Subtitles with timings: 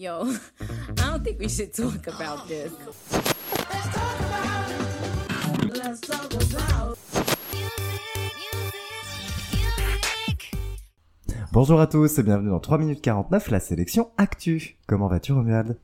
[0.00, 0.22] Yo,
[0.62, 2.72] I don't think we should talk about this.
[11.52, 14.78] Bonjour à tous et bienvenue dans 3 minutes 49, la sélection Actu.
[14.86, 15.78] Comment vas-tu Romuald?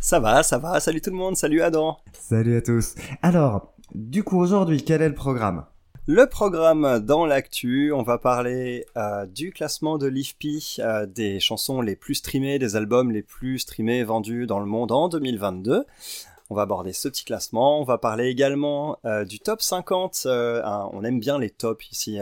[0.00, 1.98] Ça va, ça va, salut tout le monde, salut Adam.
[2.14, 2.94] Salut à tous.
[3.20, 5.66] Alors, du coup aujourd'hui, quel est le programme?
[6.08, 11.82] Le programme dans l'actu, on va parler euh, du classement de l'IFPI, euh, des chansons
[11.82, 15.84] les plus streamées, des albums les plus streamés vendus dans le monde en 2022.
[16.48, 17.78] On va aborder ce petit classement.
[17.78, 20.22] On va parler également euh, du top 50.
[20.24, 22.20] on aime bien les tops ici.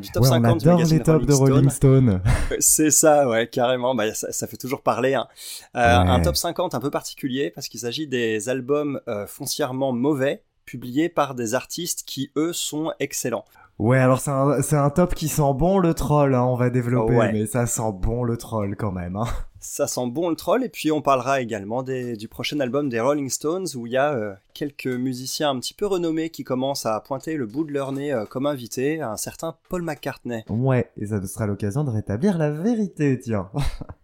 [0.00, 2.22] du top 50 on adore les tops de Rolling Stone.
[2.60, 3.96] C'est ça, ouais, carrément.
[3.96, 5.14] Bah, ça, fait toujours parler.
[5.14, 5.26] Hein.
[5.74, 11.34] Un top 50 un peu particulier parce qu'il s'agit des albums foncièrement mauvais publiés par
[11.34, 13.44] des artistes qui, eux, sont excellents.
[13.78, 17.16] Ouais, alors c'est un, un, top qui sent bon le troll, hein, on va développer,
[17.32, 19.16] mais ça sent bon le troll quand même.
[19.16, 19.26] Hein.
[19.66, 23.00] Ça sent bon le troll, et puis on parlera également des, du prochain album des
[23.00, 26.84] Rolling Stones, où il y a euh, quelques musiciens un petit peu renommés qui commencent
[26.84, 30.44] à pointer le bout de leur nez euh, comme invité, un certain Paul McCartney.
[30.50, 33.48] Ouais, et ça sera l'occasion de rétablir la vérité, tiens.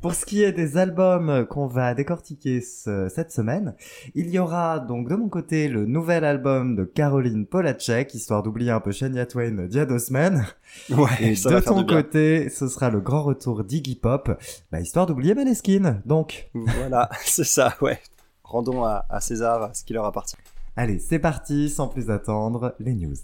[0.00, 3.74] Pour ce qui est des albums qu'on va décortiquer cette semaine,
[4.14, 8.70] il y aura donc de mon côté le nouvel album de Caroline Polacek, histoire d'oublier
[8.70, 10.46] un peu Shania Twain d'il y a deux semaines.
[10.90, 14.30] Ouais, Et de ton côté, ce sera le grand retour d'Iggy Pop,
[14.70, 16.50] bah, histoire d'oublier Maneskin, donc.
[16.54, 17.98] Voilà, c'est ça, ouais.
[18.44, 20.36] Rendons à, César ce qui leur appartient.
[20.76, 23.14] Allez, c'est parti, sans plus attendre, les news.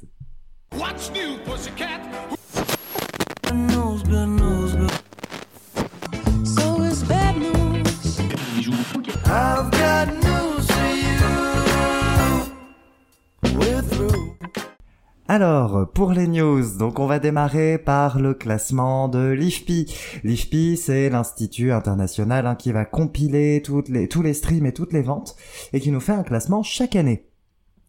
[15.34, 19.92] Alors, pour les news, donc on va démarrer par le classement de l'IFPI.
[20.22, 24.92] L'IFPI, c'est l'Institut international hein, qui va compiler toutes les, tous les streams et toutes
[24.92, 25.34] les ventes
[25.72, 27.26] et qui nous fait un classement chaque année.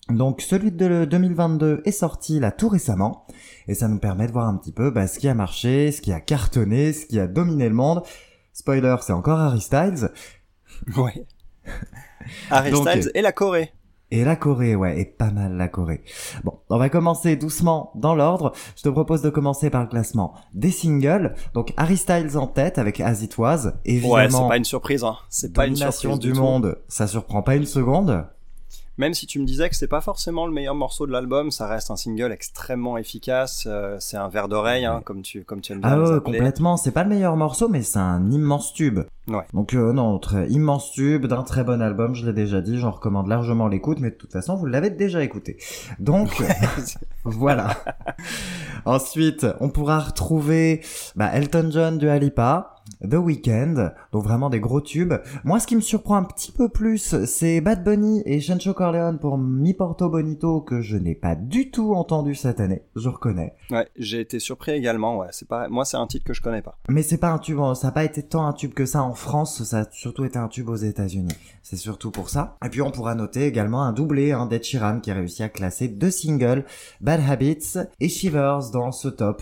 [0.10, 3.28] Donc celui de 2022 est sorti là tout récemment
[3.68, 6.02] et ça nous permet de voir un petit peu bah, ce qui a marché, ce
[6.02, 8.02] qui a cartonné, ce qui a dominé le monde.
[8.54, 10.10] Spoiler, c'est encore Harry Styles.
[10.98, 11.28] Ouais.
[12.50, 13.72] Harry Styles et la Corée.
[14.12, 16.04] Et la Corée, ouais, et pas mal la Corée.
[16.44, 18.54] Bon, on va commencer doucement dans l'ordre.
[18.76, 21.34] Je te propose de commencer par le classement des singles.
[21.54, 23.74] Donc Harry Styles en tête avec As It Was.
[23.84, 25.04] Évidemment, ouais, c'est pas une surprise.
[25.04, 25.18] Hein.
[25.30, 26.78] C'est pas une surprise du, monde.
[26.88, 28.26] Ça surprend pas une seconde
[28.98, 31.68] même si tu me disais que c'est pas forcément le meilleur morceau de l'album, ça
[31.68, 33.66] reste un single extrêmement efficace.
[33.68, 35.90] Euh, c'est un verre d'oreille, hein, comme tu comme tu aimes bien.
[35.92, 36.78] Ah ouais, complètement.
[36.78, 39.02] C'est pas le meilleur morceau, mais c'est un immense tube.
[39.28, 39.44] Ouais.
[39.54, 42.14] Donc euh, non, très immense tube d'un très bon album.
[42.14, 45.24] Je l'ai déjà dit, j'en recommande largement l'écoute, mais de toute façon vous l'avez déjà
[45.24, 45.58] écouté.
[46.00, 46.42] Donc
[47.24, 47.76] voilà.
[48.86, 50.82] Ensuite, on pourra retrouver
[51.16, 52.72] bah, Elton John de Alipa.
[53.02, 55.16] The Weeknd, donc vraiment des gros tubes.
[55.44, 59.18] Moi, ce qui me surprend un petit peu plus, c'est Bad Bunny et Chencho Corleone
[59.20, 62.84] pour Mi Porto Bonito que je n'ai pas du tout entendu cette année.
[62.96, 63.56] Je reconnais.
[63.72, 65.18] Ouais, j'ai été surpris également.
[65.18, 66.78] Ouais, c'est pas, moi, c'est un titre que je connais pas.
[66.88, 69.15] Mais c'est pas un tube, ça n'a pas été tant un tube que ça en
[69.16, 69.64] France.
[69.64, 71.36] Ça a surtout été un tube aux États-Unis.
[71.64, 72.58] C'est surtout pour ça.
[72.64, 75.50] Et puis on pourra noter également un doublé hein, d'Ed Sheeran qui a réussi à
[75.50, 76.66] classer deux singles,
[77.02, 79.42] Bad Habits et Shivers dans ce top.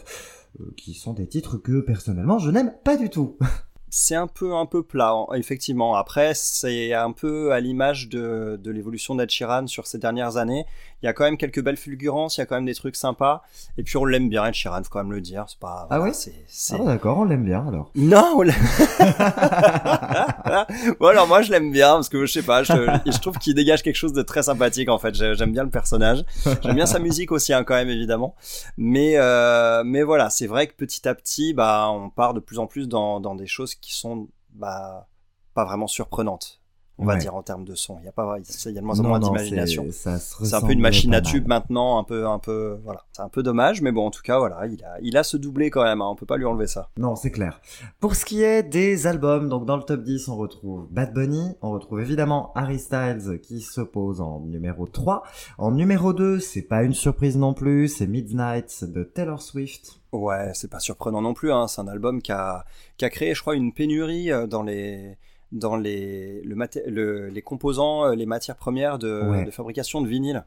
[0.59, 3.37] Euh, qui sont des titres que personnellement je n'aime pas du tout.
[3.95, 5.93] c'est un peu un peu plat effectivement.
[5.93, 9.29] Après c'est un peu à l'image de, de l'évolution d'Ed
[9.67, 10.65] sur ces dernières années.
[11.03, 12.95] Il y a quand même quelques belles fulgurances il y a quand même des trucs
[12.95, 13.43] sympas.
[13.77, 15.45] Et puis on l'aime bien Ed Sheeran faut quand même le dire.
[15.47, 16.33] C'est pas ah ouais c'est
[16.73, 17.91] ah d'accord on l'aime bien alors.
[17.93, 18.45] Non on
[20.99, 23.53] bon alors moi je l'aime bien parce que je sais pas je, je trouve qu'il
[23.53, 25.13] dégage quelque chose de très sympathique en fait.
[25.13, 26.25] J'aime bien le personnage.
[26.63, 28.33] J'aime bien sa musique aussi hein, quand même évidemment.
[28.75, 32.57] Mais euh, mais voilà c'est vrai que petit à petit bah on part de plus
[32.57, 35.09] en plus dans, dans des choses qui sont bah,
[35.53, 36.62] pas vraiment surprenantes
[37.03, 37.97] on va dire en termes de son.
[38.01, 39.85] Il y a pas, il y a de moins en moins d'imagination.
[39.91, 43.03] C'est un peu une machine à tube maintenant, un peu, un peu, voilà.
[43.11, 45.37] C'est un peu dommage, mais bon, en tout cas, voilà, il a, il a ce
[45.37, 46.01] doublé quand même.
[46.01, 46.89] Hein, on peut pas lui enlever ça.
[46.97, 47.61] Non, c'est clair.
[47.99, 51.55] Pour ce qui est des albums, donc dans le top 10, on retrouve Bad Bunny,
[51.61, 55.23] on retrouve évidemment Harry Styles qui se pose en numéro 3.
[55.57, 59.99] En numéro 2, c'est pas une surprise non plus, c'est Midnight de Taylor Swift.
[60.11, 61.51] Ouais, c'est pas surprenant non plus.
[61.51, 61.67] Hein.
[61.67, 62.65] C'est un album qui a,
[62.97, 65.17] qui a créé, je crois, une pénurie euh, dans les
[65.53, 70.43] dans les, le, les composants, euh, les matières premières de, de fabrication de vinyle.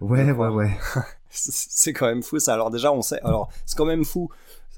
[0.00, 0.70] Ouais, ouais, ouais.
[1.30, 2.54] c'est quand même fou ça.
[2.54, 3.20] Alors déjà, on sait.
[3.22, 4.30] Alors, c'est quand même fou.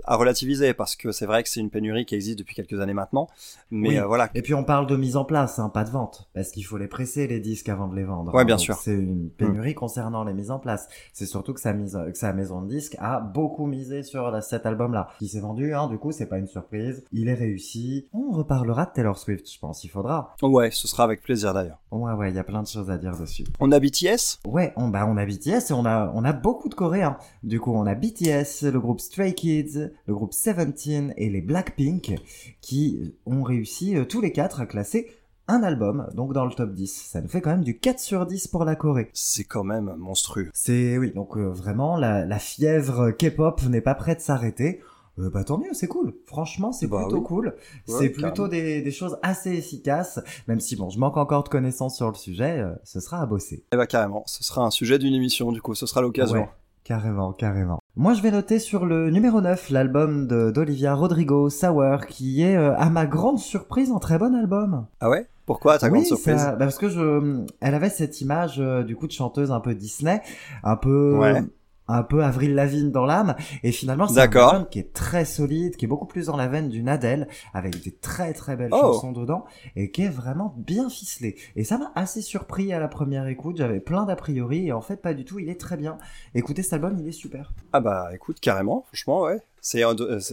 [0.04, 2.94] À relativiser parce que c'est vrai que c'est une pénurie qui existe depuis quelques années
[2.94, 3.28] maintenant.
[3.70, 3.98] Mais Oui.
[3.98, 4.30] euh, voilà.
[4.34, 6.76] Et puis on parle de mise en place, hein, pas de vente, parce qu'il faut
[6.78, 8.32] les presser les disques avant de les vendre.
[8.34, 8.44] Ouais, hein.
[8.44, 8.74] bien Donc, sûr.
[8.76, 10.88] C'est une pénurie concernant les mises en place.
[11.12, 14.40] C'est surtout que sa mise, que sa maison de disques a beaucoup misé sur la-
[14.42, 15.74] cet album-là, qui s'est vendu.
[15.74, 17.04] Hein, du coup, c'est pas une surprise.
[17.12, 18.06] Il est réussi.
[18.12, 19.84] On reparlera de Taylor Swift, je pense.
[19.84, 20.34] Il faudra.
[20.42, 21.78] Ouais, ce sera avec plaisir d'ailleurs.
[21.90, 23.44] Ouais, ouais, il y a plein de choses à dire dessus.
[23.58, 26.68] On a BTS Ouais, on, bah, on a BTS et on a, on a beaucoup
[26.68, 27.16] de Coréens.
[27.42, 32.14] Du coup, on a BTS, le groupe Stray Kids, le groupe Seventeen et les Blackpink
[32.60, 35.08] qui ont réussi euh, tous les quatre à classer
[35.48, 36.86] un album, donc dans le top 10.
[37.10, 39.10] Ça nous fait quand même du 4 sur 10 pour la Corée.
[39.14, 40.48] C'est quand même monstrueux.
[40.54, 44.80] C'est, oui, donc euh, vraiment, la, la fièvre K-pop n'est pas prête de s'arrêter.
[45.18, 46.14] Euh, bah tant mieux, c'est cool.
[46.26, 47.24] Franchement, c'est Bah plutôt oui.
[47.24, 47.46] cool.
[47.88, 51.48] Ouais, c'est plutôt des, des choses assez efficaces, même si bon, je manque encore de
[51.48, 53.64] connaissances sur le sujet, euh, ce sera à bosser.
[53.72, 56.42] Eh bah carrément, ce sera un sujet d'une émission du coup, ce sera l'occasion.
[56.42, 56.48] Ouais,
[56.84, 57.78] carrément, carrément.
[57.96, 62.74] Moi, je vais noter sur le numéro 9 l'album d'Olivia Rodrigo, Sour, qui est, euh,
[62.76, 64.86] à ma grande surprise, un très bon album.
[65.00, 65.26] Ah ouais?
[65.46, 66.36] Pourquoi ta oui, grande surprise?
[66.38, 69.60] ça- bah, parce que je, elle avait cette image euh, du coup de chanteuse un
[69.60, 70.20] peu Disney,
[70.62, 71.42] un peu, Ouais.
[71.92, 75.76] Un peu Avril Lavigne dans l'âme, et finalement c'est un album qui est très solide,
[75.76, 78.92] qui est beaucoup plus dans la veine d'une Adele, avec des très très belles Oh.
[78.94, 79.44] chansons dedans,
[79.76, 81.36] et qui est vraiment bien ficelé.
[81.56, 83.56] Et ça m'a assez surpris à la première écoute.
[83.56, 85.38] J'avais plein d'a priori, et en fait pas du tout.
[85.38, 85.98] Il est très bien.
[86.34, 87.52] Écoutez cet album, il est super.
[87.72, 89.40] Ah bah écoute, carrément, franchement, ouais.
[89.62, 89.82] C'est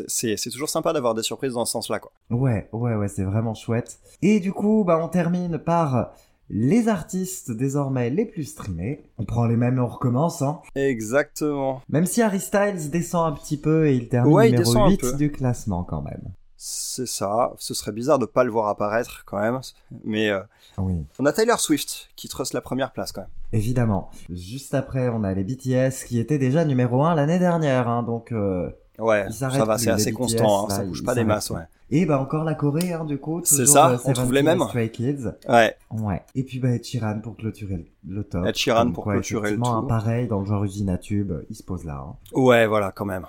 [0.07, 2.12] c'est toujours sympa d'avoir des surprises dans ce sens-là, quoi.
[2.30, 4.00] Ouais, ouais, ouais, c'est vraiment chouette.
[4.21, 6.13] Et du coup, bah, on termine par
[6.50, 9.04] les artistes désormais les plus streamés.
[9.18, 10.60] On prend les mêmes et on recommence, hein.
[10.76, 11.82] Exactement.
[11.90, 14.90] Même si Harry Styles descend un petit peu et il termine Ouais, il numéro un
[14.90, 15.14] 8 peu.
[15.14, 16.22] du classement quand même.
[16.56, 17.54] C'est ça.
[17.58, 19.60] Ce serait bizarre de pas le voir apparaître quand même.
[20.04, 20.40] Mais euh,
[20.78, 23.30] Oui, on a Taylor Swift qui truste la première place quand même.
[23.54, 24.10] évidemment.
[24.30, 28.32] Juste après, on a les BTS qui étaient déjà numéro 1 l'année dernière, hein, donc...
[28.32, 31.24] euh, Ouais, Ils ça va, c'est assez BTS, constant, hein, là, ça bouge pas des
[31.24, 31.62] masses, ouais.
[31.90, 33.42] Et bah encore la Corée, hein, du coup.
[33.46, 34.64] C'est ça, euh, on trouve les et mêmes.
[34.92, 35.32] Kids.
[35.48, 36.22] Ouais, Ouais.
[36.36, 38.54] Et puis bah Sheeran pour clôturer le, top.
[38.56, 39.84] Sheeran Comme pour clôturer le tout.
[39.88, 42.04] pareil dans le genre usine à tube, il se pose là.
[42.06, 42.16] hein.
[42.34, 43.26] ouais, voilà, quand même.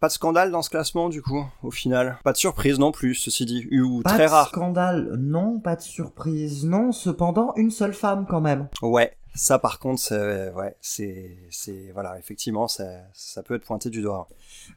[0.00, 2.18] Pas de scandale dans ce classement, du coup, au final.
[2.24, 3.66] Pas de surprise non plus, ceci dit.
[3.80, 4.48] Ou Pas très de rare.
[4.48, 5.60] scandale, non.
[5.60, 6.92] Pas de surprise, non.
[6.92, 8.68] Cependant, une seule femme quand même.
[8.82, 13.90] Ouais, ça par contre, c'est, ouais, c'est, c'est, voilà, effectivement, ça, ça peut être pointé
[13.90, 14.28] du doigt.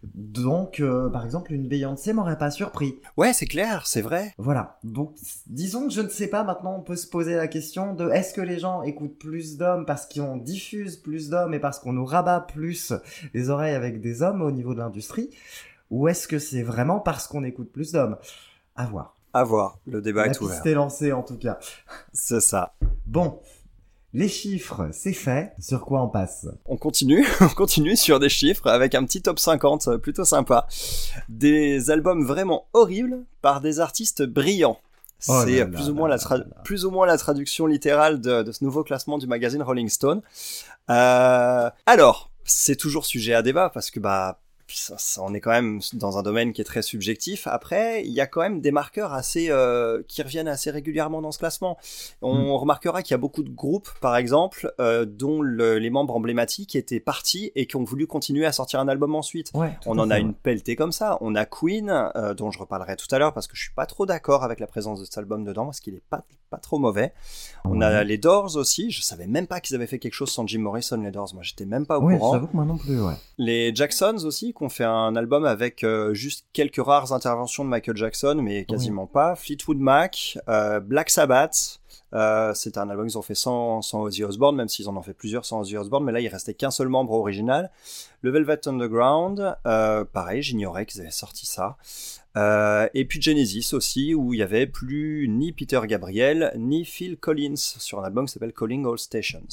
[0.03, 2.99] Donc, euh, par exemple, une Beyoncé m'aurait pas surpris.
[3.17, 4.33] Ouais, c'est clair, c'est vrai.
[4.37, 4.79] Voilà.
[4.83, 5.15] Donc,
[5.45, 6.43] disons que je ne sais pas.
[6.43, 9.85] Maintenant, on peut se poser la question de est-ce que les gens écoutent plus d'hommes
[9.85, 12.93] parce qu'on diffuse plus d'hommes et parce qu'on nous rabat plus
[13.33, 15.29] les oreilles avec des hommes au niveau de l'industrie,
[15.89, 18.17] ou est-ce que c'est vraiment parce qu'on écoute plus d'hommes?
[18.75, 19.15] À voir.
[19.33, 20.55] À voir, le débat La est ouvert.
[20.55, 21.59] piste est lancée en tout cas.
[22.11, 22.73] C'est ça.
[23.05, 23.39] Bon,
[24.17, 25.53] les chiffres, c'est fait.
[25.59, 26.47] Sur quoi on passe?
[26.65, 30.67] On continue, on continue sur des chiffres avec un petit top 50 euh, plutôt sympa.
[31.29, 34.79] Des albums vraiment horribles par des artistes brillants.
[35.29, 36.61] Oh C'est plus, là ou moins là la tra- là là.
[36.63, 40.21] plus ou moins la traduction littérale de, de ce nouveau classement du magazine Rolling Stone.
[40.89, 44.39] Euh, alors, c'est toujours sujet à débat parce que bah
[44.75, 47.47] ça- ça- on est quand même dans un domaine qui est très subjectif.
[47.47, 51.31] Après, il y a quand même des marqueurs assez euh, qui reviennent assez régulièrement dans
[51.31, 51.77] ce classement.
[52.21, 52.51] On Hmm.
[52.51, 56.75] remarquera qu'il y a beaucoup de groupes, par exemple, euh, dont le- les membres emblématiques
[56.75, 59.51] étaient partis et qui ont voulu continuer à sortir un album ensuite.
[59.53, 59.77] Ouais.
[59.85, 61.17] On en a une pelletée comme ça.
[61.21, 63.85] On a Queen, euh, dont je reparlerai tout à l'heure parce que je suis pas
[63.85, 66.79] trop d'accord avec la présence de cet album dedans parce qu'il est pas pas trop
[66.79, 67.11] mauvais.
[67.65, 68.89] On a les Doors aussi.
[68.89, 71.31] Je savais même pas qu'ils avaient fait quelque chose sans Jim Morrison, les Doors.
[71.33, 72.39] Moi, j'étais même pas au Ouais, courant.
[72.39, 73.15] que moi non plus, ouais.
[73.37, 77.97] Les Jacksons aussi, ont fait un album avec euh, juste quelques rares interventions de Michael
[77.97, 79.35] Jackson, mais quasiment pas.
[79.35, 81.79] Fleetwood Mac, euh, Black Sabbath.
[82.13, 85.01] Euh, c'est un album qu'ils ont fait sans, sans Ozzy Osbourne, même s'ils en ont
[85.01, 87.71] fait plusieurs sans Ozzy Osbourne, mais là il restait qu'un seul membre original.
[88.21, 91.77] Le Velvet Underground, euh, pareil, j'ignorais qu'ils avaient sorti ça.
[92.37, 97.17] Euh, et puis Genesis aussi, où il y avait plus ni Peter Gabriel ni Phil
[97.17, 99.47] Collins sur un album qui s'appelle Calling All Stations.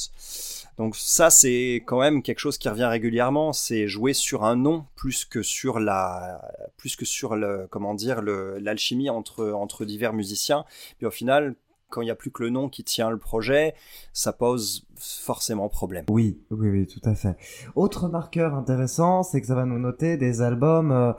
[0.76, 4.84] Donc ça c'est quand même quelque chose qui revient régulièrement, c'est jouer sur un nom
[4.96, 6.40] plus que sur la
[6.76, 10.64] plus que sur le comment dire l'alchimie entre entre divers musiciens.
[10.98, 11.54] Puis au final
[11.94, 13.74] quand il n'y a plus que le nom qui tient le projet,
[14.12, 16.04] ça pose forcément problème.
[16.10, 17.36] Oui, oui, oui, tout à fait.
[17.76, 21.12] Autre marqueur intéressant, c'est que ça va nous noter des albums, euh,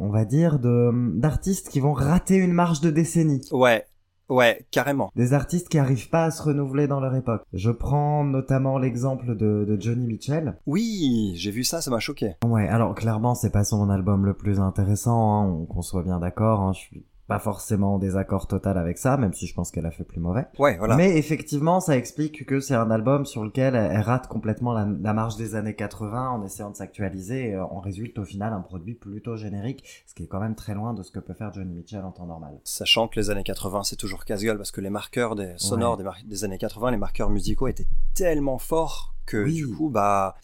[0.00, 3.40] on va dire, de d'artistes qui vont rater une marche de décennie.
[3.52, 3.86] Ouais,
[4.28, 5.10] ouais, carrément.
[5.14, 7.42] Des artistes qui arrivent pas à se renouveler dans leur époque.
[7.52, 10.58] Je prends notamment l'exemple de, de Johnny Mitchell.
[10.66, 12.34] Oui, j'ai vu ça, ça m'a choqué.
[12.44, 16.18] Ouais, alors clairement, c'est pas son album le plus intéressant, hein, on- qu'on soit bien
[16.18, 16.60] d'accord.
[16.62, 19.86] hein, je suis pas forcément en désaccord total avec ça, même si je pense qu'elle
[19.86, 20.46] a fait plus mauvais.
[20.58, 20.96] Ouais, voilà.
[20.96, 25.12] Mais effectivement, ça explique que c'est un album sur lequel elle rate complètement la, la
[25.12, 28.94] marge des années 80 en essayant de s'actualiser et en résulte au final un produit
[28.94, 31.74] plutôt générique, ce qui est quand même très loin de ce que peut faire Johnny
[31.74, 32.60] Mitchell en temps normal.
[32.64, 36.04] Sachant que les années 80, c'est toujours casse-gueule parce que les marqueurs des sonores des,
[36.26, 40.36] des années 80, les marqueurs musicaux étaient tellement forts que du coup bah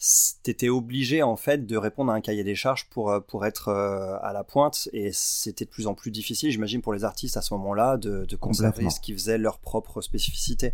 [0.43, 3.69] t'étais obligé en fait de répondre à un cahier des charges pour euh, pour être
[3.69, 4.89] euh, à la pointe.
[4.93, 8.25] Et c'était de plus en plus difficile j'imagine pour les artistes à ce moment-là de,
[8.25, 10.73] de conserver ce qui faisait leur propre spécificité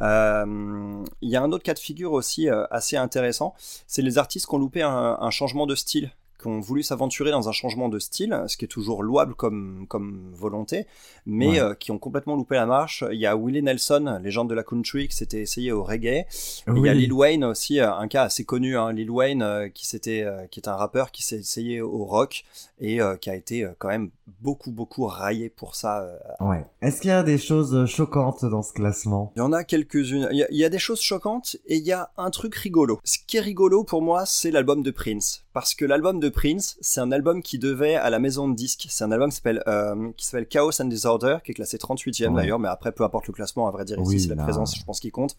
[0.00, 3.54] euh, il y a un autre cas de figure aussi assez intéressant.
[3.86, 7.30] C'est les artistes qui ont loupé un, un changement de style qui ont voulu s'aventurer
[7.30, 10.86] dans un changement de style, ce qui est toujours louable comme, comme volonté,
[11.26, 13.04] mais euh, qui ont complètement loupé la marche.
[13.12, 16.24] Il y a Willie Nelson, légende de la country, qui s'était essayé au reggae.
[16.66, 19.68] Il y a Lil Wayne aussi, euh, un cas assez connu, hein, Lil Wayne, euh,
[19.68, 22.44] qui, s'était, qui est un rappeur qui s'est essayé au rock
[22.80, 26.06] et qui a été quand même beaucoup, beaucoup raillé pour ça.
[26.40, 26.64] Ouais.
[26.80, 29.32] Est-ce qu'il y a des choses choquantes dans ce classement?
[29.36, 30.28] Il y en a quelques-unes.
[30.30, 32.54] Il y a, il y a des choses choquantes et il y a un truc
[32.54, 33.00] rigolo.
[33.04, 35.44] Ce qui est rigolo pour moi, c'est l'album de Prince.
[35.52, 38.86] Parce que l'album de Prince, c'est un album qui devait à la maison de disques.
[38.88, 42.36] C'est un album qui s'appelle euh, qui s'appelle Chaos and Disorder, qui est classé 38e
[42.36, 44.84] d'ailleurs, mais après peu importe le classement, à vrai dire ici c'est la présence, je
[44.84, 45.34] pense qui compte.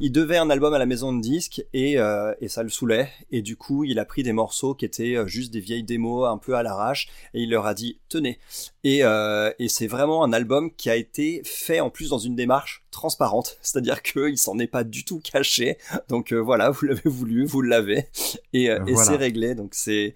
[0.00, 3.10] Il devait un album à la maison de disques et euh, et ça le saoulait.
[3.30, 6.26] Et du coup il a pris des morceaux qui étaient euh, juste des vieilles démos
[6.26, 8.38] un peu à l'arrache et il leur a dit tenez.
[8.84, 12.36] Et euh, et c'est vraiment un album qui a été fait en plus dans une
[12.36, 15.78] démarche transparente, c'est-à-dire qu'il s'en est pas du tout caché.
[16.08, 18.08] Donc euh, voilà, vous l'avez voulu, vous l'avez,
[18.52, 19.54] et, euh, et c'est réglé.
[19.54, 20.14] Donc c'est.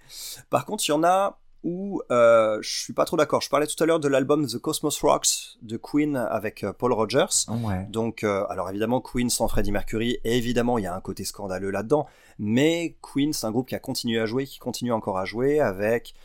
[0.49, 3.41] Par contre, il y en a où euh, je suis pas trop d'accord.
[3.41, 6.93] Je parlais tout à l'heure de l'album The Cosmos Rocks de Queen avec euh, Paul
[6.93, 7.47] Rogers.
[7.49, 7.85] Ouais.
[7.89, 11.69] Donc, euh, alors évidemment Queen sans Freddie Mercury, évidemment il y a un côté scandaleux
[11.69, 12.07] là-dedans.
[12.39, 15.59] Mais Queen, c'est un groupe qui a continué à jouer, qui continue encore à jouer
[15.59, 16.15] avec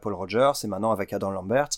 [0.00, 1.68] Paul Rogers et maintenant avec Adam Lambert.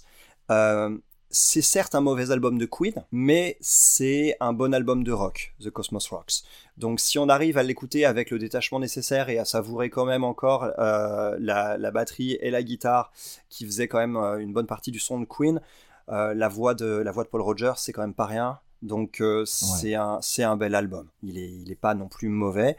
[1.36, 5.68] C'est certes un mauvais album de Queen, mais c'est un bon album de rock, The
[5.68, 6.44] Cosmos Rocks.
[6.76, 10.22] Donc si on arrive à l'écouter avec le détachement nécessaire et à savourer quand même
[10.22, 13.10] encore euh, la, la, batterie et la guitare
[13.48, 15.60] qui faisaient quand même euh, une bonne partie du son de Queen,
[16.08, 18.60] euh, la, voix de, la voix de Paul Rogers, c'est quand même pas rien.
[18.82, 19.94] Donc c'est ouais.
[19.96, 21.08] un, un bel album.
[21.24, 22.76] Il est, il est pas non plus mauvais.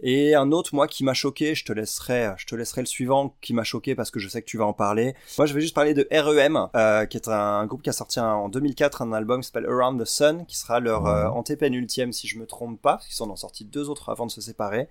[0.00, 3.34] Et un autre, moi, qui m'a choqué, je te laisserai, je te laisserai le suivant,
[3.40, 5.14] qui m'a choqué parce que je sais que tu vas en parler.
[5.38, 8.20] Moi, je vais juste parler de REM, euh, qui est un, groupe qui a sorti
[8.20, 12.12] un, en 2004 un album qui s'appelle Around the Sun, qui sera leur euh, antépénultième,
[12.12, 14.40] si je me trompe pas, parce qu'ils en ont sorti deux autres avant de se
[14.40, 14.88] séparer.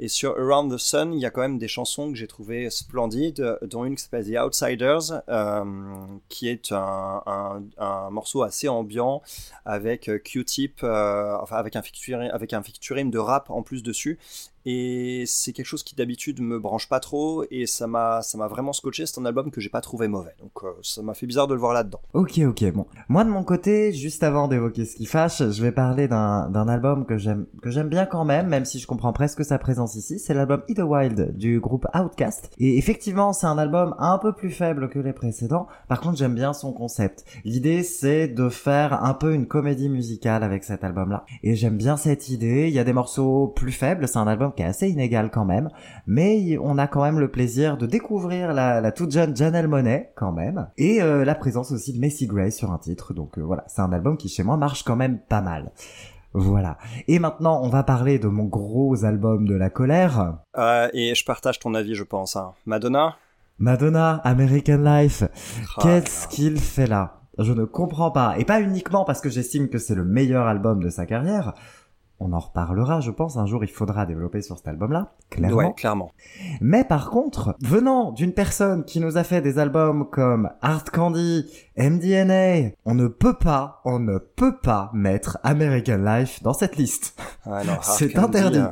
[0.00, 2.70] Et sur Around the Sun, il y a quand même des chansons que j'ai trouvées
[2.70, 5.64] splendides, dont une qui s'appelle The Outsiders, euh,
[6.28, 7.62] qui est un,
[8.10, 9.22] morceau assez ambiant
[9.64, 11.82] avec Q-Tip, euh, enfin avec un,
[12.30, 14.18] avec un featuring de rap en plus dessus
[14.70, 18.48] et c'est quelque chose qui d'habitude me branche pas trop et ça m'a ça m'a
[18.48, 19.06] vraiment scotché.
[19.06, 20.34] C'est un album que j'ai pas trouvé mauvais.
[20.40, 22.72] Donc euh, ça m'a fait bizarre de le voir là dedans ok ok.
[22.74, 26.50] Bon moi de mon côté juste avant d'évoquer ce qui fâche je vais parler d'un
[26.50, 29.58] d'un album que j'aime que j'aime bien quand même même si je comprends presque sa
[29.58, 30.18] présence ici.
[30.18, 32.50] C'est l'album the Wild du groupe Outcast.
[32.58, 35.66] Et effectivement c'est un album un peu plus faible que les précédents.
[35.88, 37.24] Par contre j'aime bien son concept.
[37.42, 41.78] L'idée c'est de faire un peu une comédie musicale avec cet album là et j'aime
[41.78, 42.68] bien cette idée.
[42.68, 44.06] Il y a des morceaux plus faibles.
[44.06, 45.70] C'est un album qui est assez inégal quand même,
[46.08, 50.12] mais on a quand même le plaisir de découvrir la, la toute jeune Janelle Monet
[50.16, 53.42] quand même, et euh, la présence aussi de Macy Gray sur un titre, donc euh,
[53.42, 55.70] voilà, c'est un album qui chez moi marche quand même pas mal.
[56.34, 56.76] Voilà.
[57.06, 60.38] Et maintenant, on va parler de mon gros album de la colère.
[60.56, 62.36] Euh, et je partage ton avis, je pense.
[62.36, 62.52] Hein.
[62.66, 63.16] Madonna?
[63.58, 65.24] Madonna, American Life.
[65.24, 67.22] Oh, Qu'est-ce qu'il fait là?
[67.38, 68.34] Je ne comprends pas.
[68.38, 71.54] Et pas uniquement parce que j'estime que c'est le meilleur album de sa carrière,
[72.20, 73.36] on en reparlera, je pense.
[73.36, 75.56] Un jour, il faudra développer sur cet album-là, clairement.
[75.56, 76.12] Ouais, clairement.
[76.60, 81.46] Mais par contre, venant d'une personne qui nous a fait des albums comme Hard Candy,
[81.76, 87.18] MDNA, on ne peut pas, on ne peut pas mettre American Life dans cette liste.
[87.46, 88.58] Ah c'est interdit.
[88.58, 88.68] Euh,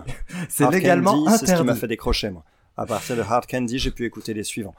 [0.49, 1.47] c'est légalement Candy, interdit.
[1.47, 2.43] C'est ce qui m'a fait décrocher, moi.
[2.77, 4.75] À partir de Hard Candy, j'ai pu écouter les suivants.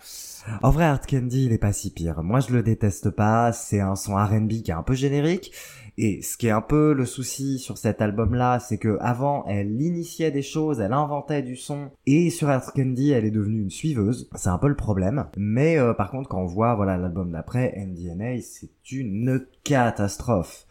[0.62, 2.22] En vrai, Hard Candy, il est pas si pire.
[2.22, 3.52] Moi, je le déteste pas.
[3.54, 5.52] C'est un son R&B qui est un peu générique.
[5.98, 9.82] Et ce qui est un peu le souci sur cet album-là, c'est que avant, elle
[9.82, 13.72] initiait des choses, elle inventait du son, et sur Hard Candy, elle est devenue une
[13.72, 14.30] suiveuse.
[14.36, 15.26] C'est un peu le problème.
[15.38, 20.67] Mais euh, par contre, quand on voit voilà l'album d'après, MDNA, c'est une catastrophe.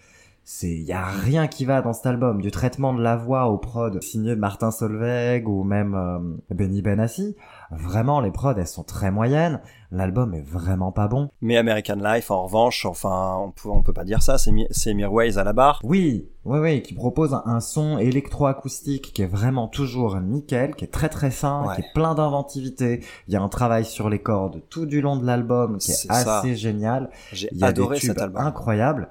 [0.49, 2.41] C'est il y a rien qui va dans cet album.
[2.41, 6.83] Du traitement de la voix au prod signé de Martin Solveig ou même euh, Benny
[6.83, 7.35] Benassi
[7.73, 9.61] vraiment les prods elles sont très moyennes.
[9.91, 11.31] L'album est vraiment pas bon.
[11.41, 14.95] Mais American Life en revanche enfin on peut on peut pas dire ça c'est c'est
[14.95, 15.81] Mirwais à la barre.
[15.83, 20.85] Oui oui oui qui propose un, un son électroacoustique qui est vraiment toujours nickel qui
[20.85, 21.75] est très très fin Ouais.
[21.75, 23.01] qui est plein d'inventivité.
[23.27, 25.95] Il y a un travail sur les cordes tout du long de l'album qui est,
[25.95, 26.39] ça.
[26.39, 27.11] assez génial.
[27.33, 28.41] J'ai adoré cet album.
[28.41, 29.09] incroyables.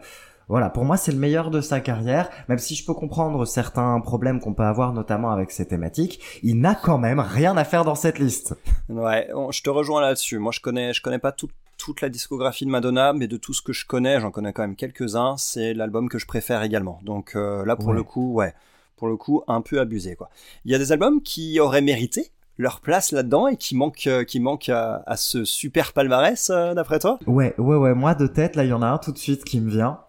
[0.48, 4.00] Voilà, pour moi, c'est le meilleur de sa carrière, même si je peux comprendre certains
[4.00, 6.20] problèmes qu'on peut avoir, notamment avec ces thématiques.
[6.44, 8.56] Il n'a quand même rien à faire dans cette liste.
[8.90, 10.38] Ouais, on- je te rejoins là-dessus.
[10.38, 13.54] Moi, je connais, je connais pas tout- toute la discographie de Madonna, mais de tout
[13.54, 15.36] ce que je connais, j'en connais quand même quelques-uns.
[15.38, 17.00] C'est l'album que je préfère également.
[17.04, 17.96] Donc euh, là, pour Ouais.
[17.96, 18.54] le coup, ouais,
[18.98, 20.30] pour le coup, un peu abusé, quoi.
[20.64, 24.24] Il y a des albums qui auraient mérité leur place là-dedans et qui manquent, euh,
[24.24, 27.20] qui manquent à, à ce super palmarès, euh, d'après toi?
[27.28, 29.44] Ouais, ouais, ouais, moi de tête, là, il y en a un tout de suite
[29.44, 30.00] qui me vient.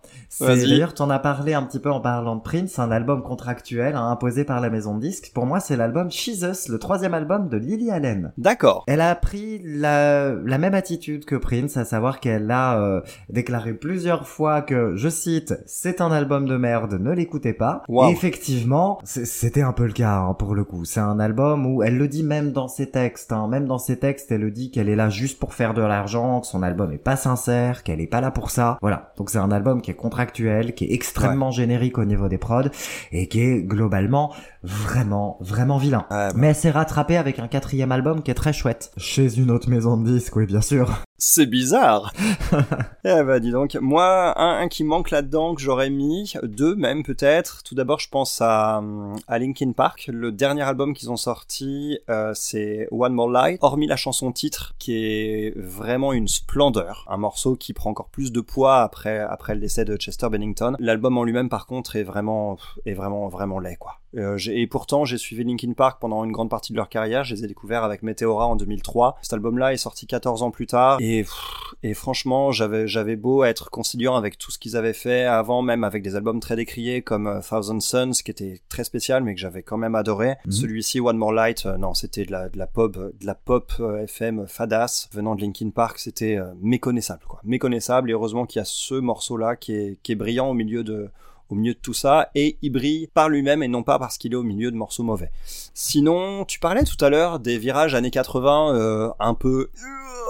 [0.40, 3.95] D'ailleurs, tu en as parlé un petit peu en parlant de Prince, un album contractuel
[3.97, 5.33] hein, imposé par la maison de disques.
[5.35, 8.33] Pour moi, c'est l'album She's Us, le troisième album de Lily Allen.
[8.38, 8.85] D'accord.
[8.87, 13.75] Elle a pris la, la même attitude que Prince, à savoir qu'elle a euh, déclaré
[13.75, 17.83] plusieurs fois que, je cite, c'est un album de merde, ne l'écoutez pas.
[17.88, 18.09] Wow.
[18.09, 20.85] Et effectivement, c'était un peu le cas hein, pour le coup.
[20.85, 23.99] C'est un album où elle le dit même dans ses textes, hein, même dans ses
[23.99, 26.93] textes, elle le dit qu'elle est là juste pour faire de l'argent, que son album
[26.93, 28.78] est pas sincère, qu'elle est pas là pour ça.
[28.81, 29.12] Voilà.
[29.16, 32.71] Donc c'est un album qui est contractuel, qui est extrêmement générique au niveau des prods
[33.12, 36.06] et qui est globalement vraiment, vraiment vilain.
[36.11, 38.92] Ouais, bah, Mais elle s'est rattrapée avec un quatrième album qui est très chouette.
[38.97, 41.02] Chez une autre maison de disques, oui, bien sûr.
[41.18, 42.12] C'est bizarre.
[43.04, 47.02] eh bah dis donc, moi un, un qui manque là-dedans que j'aurais mis, deux même
[47.02, 47.62] peut-être.
[47.62, 48.82] Tout d'abord, je pense à,
[49.26, 50.11] à Linkin Park.
[50.12, 53.58] Le dernier album qu'ils ont sorti, euh, c'est One More Light.
[53.62, 58.30] Hormis la chanson titre, qui est vraiment une splendeur, un morceau qui prend encore plus
[58.30, 60.76] de poids après après le décès de Chester Bennington.
[60.78, 64.00] L'album en lui-même, par contre, est vraiment est vraiment vraiment laid quoi.
[64.16, 67.25] Euh, et pourtant, j'ai suivi Linkin Park pendant une grande partie de leur carrière.
[67.25, 69.16] Je les ai découverts avec Meteora en 2003.
[69.23, 70.99] Cet album-là est sorti 14 ans plus tard.
[71.00, 75.25] Et, pff, et franchement, j'avais, j'avais beau être conciliant avec tout ce qu'ils avaient fait
[75.25, 79.23] avant, même avec des albums très décriés comme euh, Thousand Suns, qui était très spécial,
[79.23, 80.35] mais que j'avais quand même adoré.
[80.46, 80.52] Mhm.
[80.52, 83.73] Celui-ci, One More Light, euh, non, c'était de la, de la pop, de la pop
[83.80, 85.99] euh, FM fadasse venant de Linkin Park.
[85.99, 87.40] C'était méconnaissable, quoi.
[87.44, 88.11] Méconnaissable.
[88.11, 91.11] Et heureusement qu'il y a ce morceau-là qui est, qui est brillant au milieu de,
[91.49, 94.33] au milieu de tout ça, et il brille par lui-même et non pas parce qu'il
[94.33, 95.31] est au milieu de morceaux mauvais.
[95.75, 99.71] Sinon, tu parlais tout à l'heure des virages années 80 euh, un peu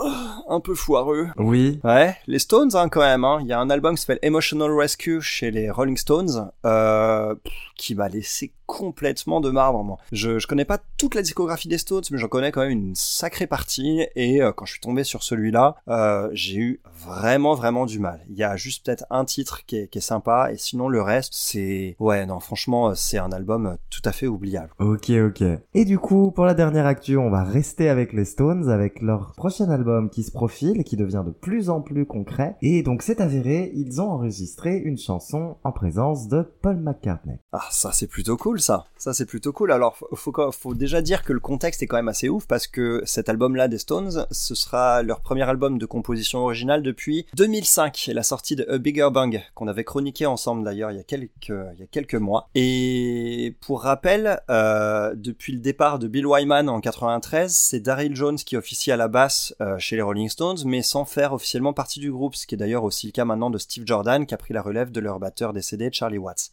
[0.05, 0.09] euh,
[0.49, 1.29] un peu foireux.
[1.39, 1.81] Oui.
[1.85, 3.25] Ouais, les Stones hein, quand même.
[3.25, 3.39] hein.
[3.41, 7.35] Il y a un album qui s'appelle Emotional Rescue chez les Rolling Stones euh,
[7.77, 9.83] qui m'a laissé complètement de marbre.
[9.85, 9.99] Moi.
[10.13, 12.95] Je, je connais pas toute la discographie des Stones, mais j'en connais quand même une
[12.95, 14.07] sacrée partie.
[14.15, 18.21] Et euh, quand je suis tombé sur celui-là, euh, j'ai eu vraiment vraiment du mal.
[18.29, 21.03] Il y a juste peut-être un titre qui est, qui est sympa, et sinon le
[21.03, 24.71] reste, c'est ouais non franchement c'est un album euh, tout à fait oubliable.
[24.79, 25.43] Ok, ok.
[25.75, 29.33] Et du coup, pour la dernière actu, on va rester avec les Stones, avec leur
[29.37, 32.57] prochain album qui se profile et qui devient de plus en plus concret.
[32.63, 37.39] Et donc, c'est avéré, ils ont enregistré une chanson en présence de Paul McCartney.
[37.53, 38.87] Ah, ça c'est plutôt cool ça.
[38.99, 39.73] Ça c'est plutôt cool.
[39.73, 43.29] Alors faut, déjà dire que le contexte est quand même assez ouf parce que cet
[43.29, 48.23] album-là des Stones, ce sera leur premier album de composition originale depuis 2005 et la
[48.23, 51.81] sortie de A Bigger Bang qu'on avait chroniqué ensemble d'ailleurs il y a quelques il
[51.81, 52.49] y a quelques mois.
[52.55, 58.37] Et pour rappel, euh, depuis le départ de Bill Wyman en 93, c'est Daryl Jones
[58.37, 62.01] qui officie à la basse euh, chez les Rolling Stones, mais sans faire officiellement partie
[62.01, 64.37] du groupe, ce qui est d'ailleurs aussi le cas maintenant de Steve Jordan qui a
[64.37, 66.51] pris la relève de leur batteur décédé Charlie Watts.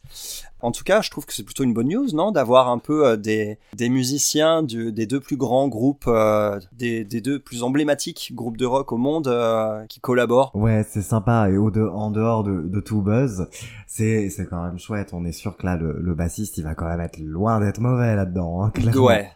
[0.60, 3.06] En tout cas, je trouve que c'est plutôt une bonne news, non D'avoir un peu
[3.06, 8.32] euh, des, des musiciens des deux plus grands groupes, euh, des, des deux plus emblématiques
[8.34, 10.50] groupes de rock au monde euh, qui collaborent.
[10.54, 11.48] Ouais, c'est sympa.
[11.50, 13.48] Et au de, en dehors de, de tout buzz,
[13.96, 15.10] c'est, c'est quand même chouette.
[15.12, 17.78] On est sûr que là, le, le bassiste, il va quand même être loin d'être
[17.78, 19.04] mauvais là-dedans, hein, clairement.
[19.04, 19.30] Ouais.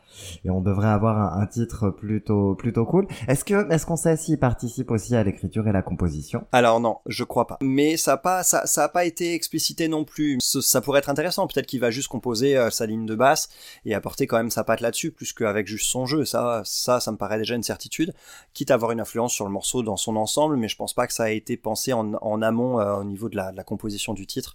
[0.45, 3.07] Et on devrait avoir un, un titre plutôt, plutôt cool.
[3.29, 6.45] Est-ce que, est-ce qu'on sait s'il participe aussi à l'écriture et la composition?
[6.51, 7.59] Alors non, je crois pas.
[7.63, 10.39] Mais ça a pas, ça, ça a pas été explicité non plus.
[10.41, 11.47] Ça pourrait être intéressant.
[11.47, 13.49] Peut-être qu'il va juste composer euh, sa ligne de basse
[13.85, 16.25] et apporter quand même sa patte là-dessus, plus qu'avec juste son jeu.
[16.25, 18.13] Ça, ça, ça me paraît déjà une certitude.
[18.55, 21.07] Quitte à avoir une influence sur le morceau dans son ensemble, mais je pense pas
[21.07, 23.65] que ça a été pensé en, en amont euh, au niveau de la, de la
[23.65, 24.48] composition du titre.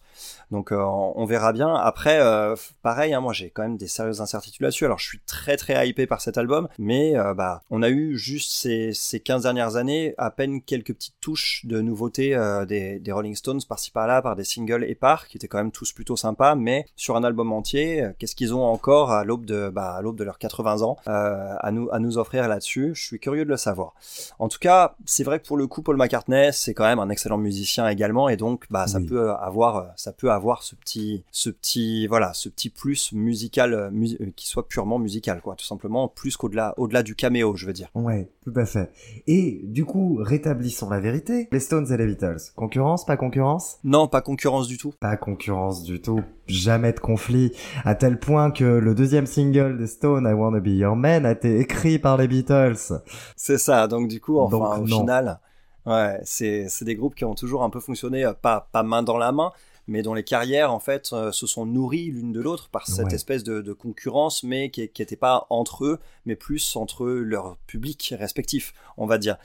[0.53, 1.73] Donc euh, on verra bien.
[1.73, 4.85] Après, euh, pareil, hein, moi j'ai quand même des sérieuses incertitudes là-dessus.
[4.85, 8.17] Alors je suis très très hypé par cet album, mais euh, bah on a eu
[8.17, 13.11] juste ces, ces 15 dernières années à peine quelques petites touches de nouveautés des, des,
[13.11, 16.53] Rolling Stones par-ci par-là, par des singles épars qui étaient quand même tous plutôt sympas,
[16.53, 20.17] mais sur un album entier, qu'est-ce qu'ils ont encore à l'aube de bah, à l'aube
[20.17, 22.91] de leurs 80 ans à nous à nous offrir là-dessus?
[22.93, 23.93] Je suis curieux de le savoir.
[24.37, 27.09] En tout cas, c'est vrai que pour le coup, Paul McCartney, c'est quand même un
[27.09, 31.49] excellent musicien également, et donc bah ça peut avoir ça peut avoir ce petit ce
[31.49, 33.89] petit voilà ce petit plus musical euh,
[34.21, 37.73] euh, qui soit purement musical quoi tout simplement plus qu'au-delà au-delà du caméo je veux
[37.73, 37.89] dire.
[37.95, 38.91] Ouais tout à fait.
[39.27, 41.47] Et du coup rétablissons la vérité.
[41.51, 42.51] Les Stones et les Beatles.
[42.55, 43.77] Concurrence pas concurrence?
[43.83, 44.93] Non pas concurrence du tout.
[44.99, 46.21] Pas concurrence du tout.
[46.47, 47.51] Jamais de conflit.
[47.85, 51.31] À tel point que le deuxième single des Stones I Wanna Be Your Man a
[51.31, 53.01] été écrit par les Beatles.
[53.35, 53.87] C'est ça.
[53.87, 55.39] Donc du coup enfin au final
[55.85, 59.17] Ouais, c'est des groupes qui ont toujours un peu fonctionné, euh, pas, pas main dans
[59.17, 59.51] la main,
[59.87, 63.13] mais dont les carrières en fait euh, se sont nourries l'une de l'autre par cette
[63.13, 68.73] espèce de, concurrence, mais qui n'était pas entre eux, mais plus entre leur public respectif,
[68.97, 69.37] on va dire.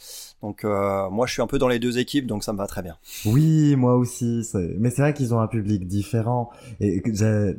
[0.42, 2.66] Donc euh, moi je suis un peu dans les deux équipes, donc ça me va
[2.66, 2.96] très bien.
[3.24, 4.48] Oui, moi aussi.
[4.79, 6.51] Mais c'est vrai qu'ils ont un public différent.
[6.81, 7.03] Et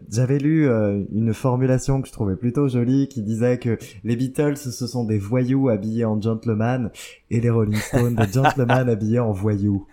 [0.09, 4.57] j'avais lu euh, une formulation que je trouvais plutôt jolie, qui disait que les Beatles
[4.57, 6.91] ce sont des voyous habillés en gentleman
[7.31, 9.87] et les Rolling Stones des gentlemen habillés en voyous.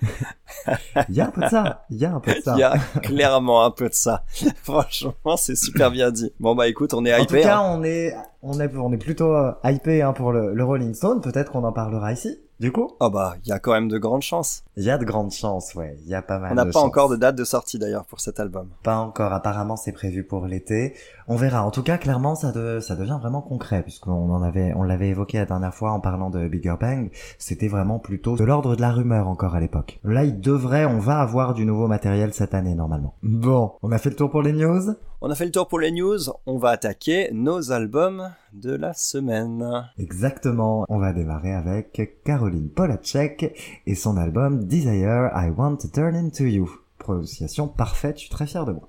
[1.08, 1.84] Il y a un peu de ça.
[1.90, 2.54] Il y a un peu de ça.
[2.56, 4.24] Il y a clairement un peu de ça.
[4.62, 6.32] Franchement, c'est super bien dit.
[6.40, 7.20] Bon bah écoute, on est hypé.
[7.22, 7.76] En tout cas, hein.
[7.78, 11.20] on est on est on est plutôt euh, hypé hein, pour le, le Rolling Stone.
[11.20, 12.38] Peut-être qu'on en parlera ici.
[12.58, 12.90] Du coup?
[13.00, 14.64] Oh bah, il y a quand même de grandes chances.
[14.78, 15.98] Il y a de grandes chances, ouais.
[16.04, 16.52] Il y a pas mal.
[16.52, 18.70] On n'a pas encore de date de sortie d'ailleurs pour cet album.
[18.82, 19.34] Pas encore.
[19.34, 20.94] Apparemment, c'est prévu pour l'été.
[21.28, 21.64] On verra.
[21.64, 25.38] En tout cas, clairement, ça, ça devient vraiment concret puisqu'on en avait, on l'avait évoqué
[25.38, 27.10] la dernière fois en parlant de Bigger Bang.
[27.38, 30.00] C'était vraiment plutôt de l'ordre de la rumeur encore à l'époque.
[30.04, 33.14] Là, il devrait, on va avoir du nouveau matériel cette année normalement.
[33.22, 34.94] Bon, on a fait le tour pour les news?
[35.20, 38.92] On a fait le tour pour les news, on va attaquer nos albums de la
[38.92, 39.88] semaine.
[39.98, 46.14] Exactement, on va démarrer avec Caroline Polacek et son album Desire I Want to Turn
[46.14, 46.70] Into You.
[46.98, 48.88] Prononciation parfaite, je suis très fier de moi.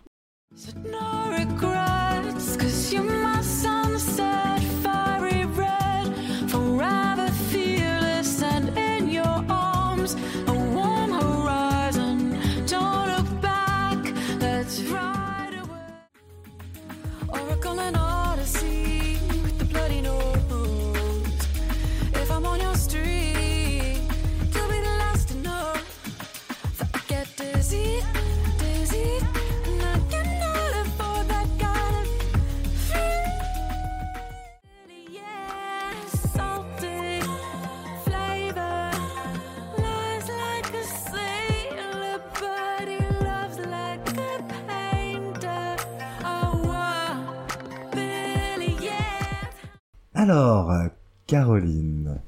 [51.38, 52.20] Caroline.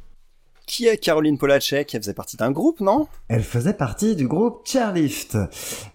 [0.67, 1.95] Qui est Caroline Polacek?
[1.95, 3.07] Elle faisait partie d'un groupe, non?
[3.27, 5.35] Elle faisait partie du groupe Chairlift.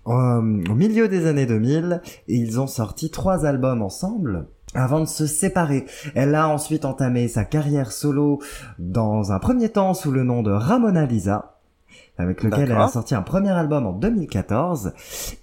[0.04, 5.84] au milieu des années 2000, ils ont sorti trois albums ensemble avant de se séparer.
[6.16, 8.40] Elle a ensuite entamé sa carrière solo
[8.80, 11.60] dans un premier temps sous le nom de Ramona Lisa,
[12.18, 14.92] avec lequel elle a sorti un premier album en 2014.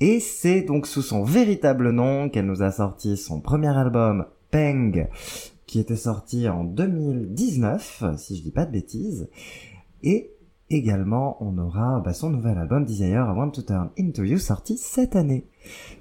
[0.01, 5.07] Et c'est donc sous son véritable nom qu'elle nous a sorti son premier album, Peng,
[5.71, 9.29] qui était sorti en 2019, si je dis pas de bêtises.
[10.03, 10.34] Et
[10.69, 14.75] également, on aura bah, son nouvel album Desire I Want to Turn Into You sorti
[14.75, 15.47] cette année.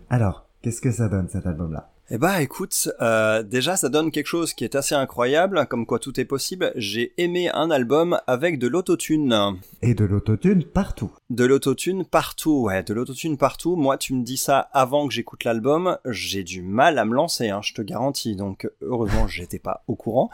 [0.09, 1.90] Alors, qu'est-ce que ça donne cet album-là?
[2.13, 6.01] Eh bah écoute, euh, déjà ça donne quelque chose qui est assez incroyable, comme quoi
[6.01, 6.73] tout est possible.
[6.75, 9.59] J'ai aimé un album avec de l'autotune.
[9.81, 11.13] Et de l'autotune partout.
[11.31, 13.77] De l'autotune partout, ouais, de l'autotune partout.
[13.77, 17.51] Moi tu me dis ça avant que j'écoute l'album, j'ai du mal à me lancer,
[17.51, 18.35] hein, je te garantis.
[18.35, 20.31] Donc heureusement j'étais pas au courant.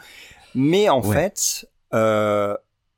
[0.54, 2.56] Mais en fait, euh,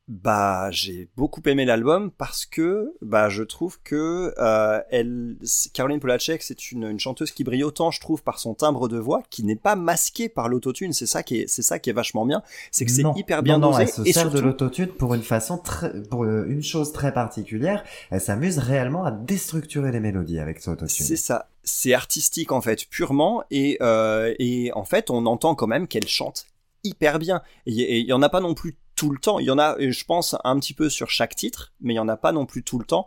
[0.08, 5.36] bah j'ai beaucoup aimé l'album parce que bah je trouve que euh, elle
[5.74, 8.98] Caroline Polacek c'est une, une, chanteuse qui brille autant je trouve par son timbre de
[8.98, 10.94] voix qui n'est pas masqué par l'autotune.
[10.94, 12.42] C'est ça qui est c'est ça qui est vachement bien.
[12.70, 15.22] C'est que c'est hyper bien non, dosé elle se et sert de l'autotune pour une
[15.22, 17.84] façon très pour euh, une chose très particulière.
[18.10, 21.04] Elle s'amuse réellement à déstructurer les mélodies avec son autotune.
[21.04, 21.50] C'est ça.
[21.64, 26.08] C'est artistique en fait purement et euh, et en fait on entend quand même qu'elle
[26.08, 26.46] chante
[26.82, 27.42] hyper bien.
[27.66, 29.38] Et il y en a pas non plus tout le temps.
[29.38, 32.00] Il y en a, je pense, un petit peu sur chaque titre, mais il y
[32.00, 33.06] en a pas non plus tout le temps.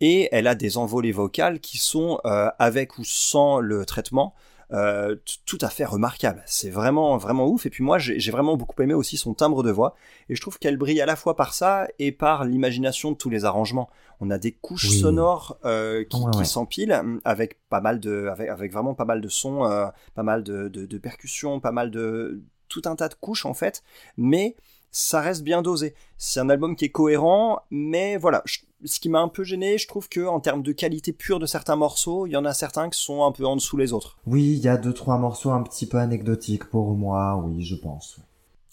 [0.00, 4.34] Et elle a des envolées vocales qui sont euh, avec ou sans le traitement.
[4.72, 6.42] Euh, tout à fait remarquable.
[6.46, 7.66] C'est vraiment vraiment ouf.
[7.66, 9.96] Et puis moi, j'ai vraiment beaucoup aimé aussi son timbre de voix.
[10.28, 13.28] Et je trouve qu'elle brille à la fois par ça et par l'imagination de tous
[13.28, 13.90] les arrangements.
[14.20, 19.04] On a des couches sonores euh, qui, s'empilent avec pas mal de, avec, vraiment pas
[19.04, 19.68] mal de sons,
[20.14, 23.82] pas mal de, de, percussions, pas mal de tout un tas de couches en fait,
[24.16, 24.56] mais
[24.92, 25.94] ça reste bien dosé.
[26.18, 28.44] C'est un album qui est cohérent, mais voilà,
[28.84, 31.46] ce qui m'a un peu gêné, je trouve que en termes de qualité pure de
[31.46, 34.18] certains morceaux, il y en a certains qui sont un peu en dessous les autres.
[34.26, 37.74] Oui, il y a deux trois morceaux un petit peu anecdotiques pour moi, oui, je
[37.74, 38.18] pense.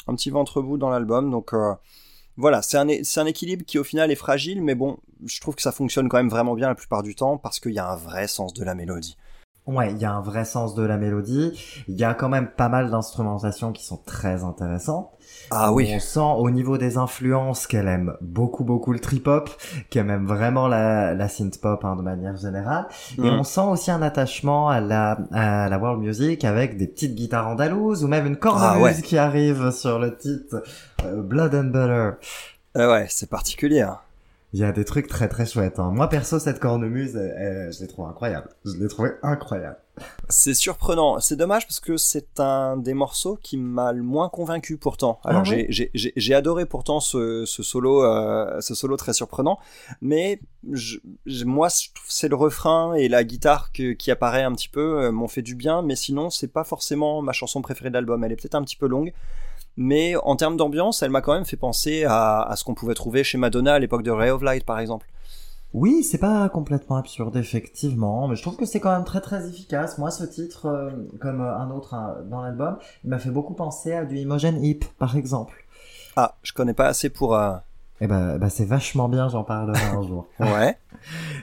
[0.07, 1.73] Un petit ventre-bout dans l'album, donc euh,
[2.35, 5.61] voilà, c'est un, un équilibre qui au final est fragile, mais bon, je trouve que
[5.61, 7.95] ça fonctionne quand même vraiment bien la plupart du temps parce qu'il y a un
[7.95, 9.15] vrai sens de la mélodie.
[9.69, 11.51] Ouais, il y a un vrai sens de la mélodie.
[11.87, 15.11] Il y a quand même pas mal d'instrumentations qui sont très intéressantes.
[15.51, 15.91] Ah oui.
[15.93, 19.49] On sent au niveau des influences qu'elle aime beaucoup beaucoup le trip hop,
[19.89, 22.87] qu'elle aime vraiment la, la synth pop hein, de manière générale.
[23.17, 27.15] Et on sent aussi un attachement à la à la world music avec des petites
[27.15, 30.63] guitares andalouses ou même une cornemuse ah qui arrive sur le titre
[31.05, 32.11] euh, Blood and Butter.
[32.77, 33.81] Euh, ouais, c'est particulier.
[33.81, 33.99] Hein.
[34.53, 35.79] Il y a des trucs très très chouettes.
[35.79, 35.91] Hein.
[35.91, 38.49] Moi perso, cette cornemuse, je l'ai trouvée incroyable.
[38.65, 39.77] Je l'ai trouvée incroyable.
[40.29, 41.19] C'est surprenant.
[41.19, 45.19] C'est dommage parce que c'est un des morceaux qui m'a le moins convaincu pourtant.
[45.23, 49.59] Alors ah j'ai adoré pourtant ce, ce solo, euh, ce solo très surprenant,
[50.01, 50.39] mais
[50.71, 50.97] je,
[51.45, 51.67] moi
[52.07, 55.41] c'est le refrain et la guitare que, qui apparaît un petit peu euh, m'ont fait
[55.41, 58.23] du bien, mais sinon c'est pas forcément ma chanson préférée de l'album.
[58.23, 59.13] Elle est peut-être un petit peu longue
[59.77, 63.23] mais en termes d'ambiance, elle m'a quand même fait penser à, ce qu'on pouvait trouver
[63.23, 65.07] chez Madonna à l'époque de Ray of Light, par exemple.
[65.73, 69.47] Oui, c'est pas complètement absurde, effectivement, mais je trouve que c'est quand même très très
[69.47, 69.99] efficace.
[69.99, 73.53] Moi, ce titre, euh, comme euh, un autre hein, dans l'album, il m'a fait beaucoup
[73.53, 75.63] penser à du Imogen Heap, par exemple.
[76.15, 77.51] Ah, je connais pas assez pour, euh,
[78.01, 80.27] eh ben, bah c'est vachement bien, j'en parlerai un jour.
[80.39, 80.77] ouais.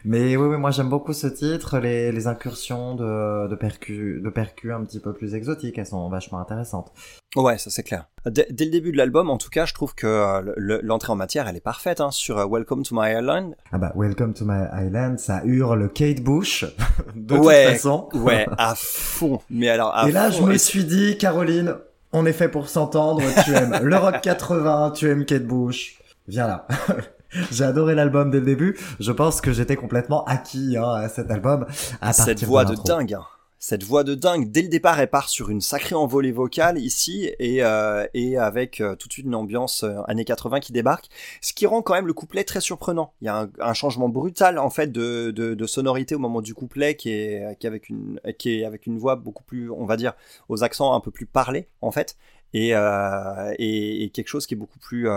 [0.05, 4.29] Mais oui, oui, moi j'aime beaucoup ce titre, les, les incursions de, de percus de
[4.31, 6.92] percus un petit peu plus exotiques, elles sont vachement intéressantes.
[7.37, 8.07] Ouais, ça c'est clair.
[8.25, 11.47] Dès, le début de l'album, en tout cas, je trouve que euh, l'entrée en matière,
[11.49, 13.55] elle est parfaite hein, sur euh, Welcome to My Island.
[13.73, 16.64] Ah bah Welcome to My Island, ça hurle Kate Bush
[17.14, 18.09] de toute façon.
[18.14, 19.40] ouais, à fond.
[19.51, 21.75] Mais alors, à Et là, je me suis dit, Caroline,
[22.12, 23.23] on est fait pour s'entendre.
[23.45, 26.67] Tu aimes le rock 80, tu aimes Kate Bush viens là.
[27.51, 28.79] J'ai adoré l'album dès le début.
[29.01, 31.67] Je pense que j'étais complètement acquis hein, à cet album.
[32.01, 33.15] À Cette voix de, dingue.
[33.15, 33.25] Hein.
[33.59, 37.31] Cette voix de dingue, dès le départ, elle part sur une sacrée envolée vocale ici
[37.39, 41.09] et, euh, et avec euh, tout de suite une ambiance euh, années 80 qui débarque,
[41.41, 43.15] ce qui rend quand même le couplet très surprenant.
[43.23, 46.97] Il y a un, changement brutal en fait de, de, sonorité au moment du couplet
[46.97, 49.97] qui est, qui, est avec une, qui est avec une voix beaucoup plus, on va
[49.97, 50.12] dire,
[50.49, 52.17] aux accents un peu plus parlés en fait,
[52.53, 55.09] et, et, et quelque chose qui est beaucoup plus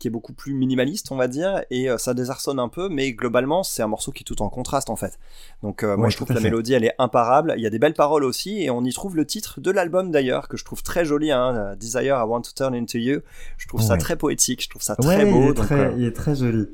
[0.00, 3.12] qui est beaucoup plus minimaliste, on va dire, et euh, ça désarçonne un peu, mais
[3.12, 5.18] globalement, c'est un morceau qui est tout en contraste, en fait.
[5.62, 7.54] Donc, euh, moi, je trouve que la mélodie, elle est imparable.
[7.58, 10.10] Il y a des belles paroles aussi, et on y trouve le titre de l'album,
[10.10, 13.20] d'ailleurs, que je trouve très joli, hein, euh, Desire, I Want to Turn Into You.
[13.58, 15.52] Je trouve ça très poétique, je trouve ça très beau.
[15.96, 16.68] il est très joli.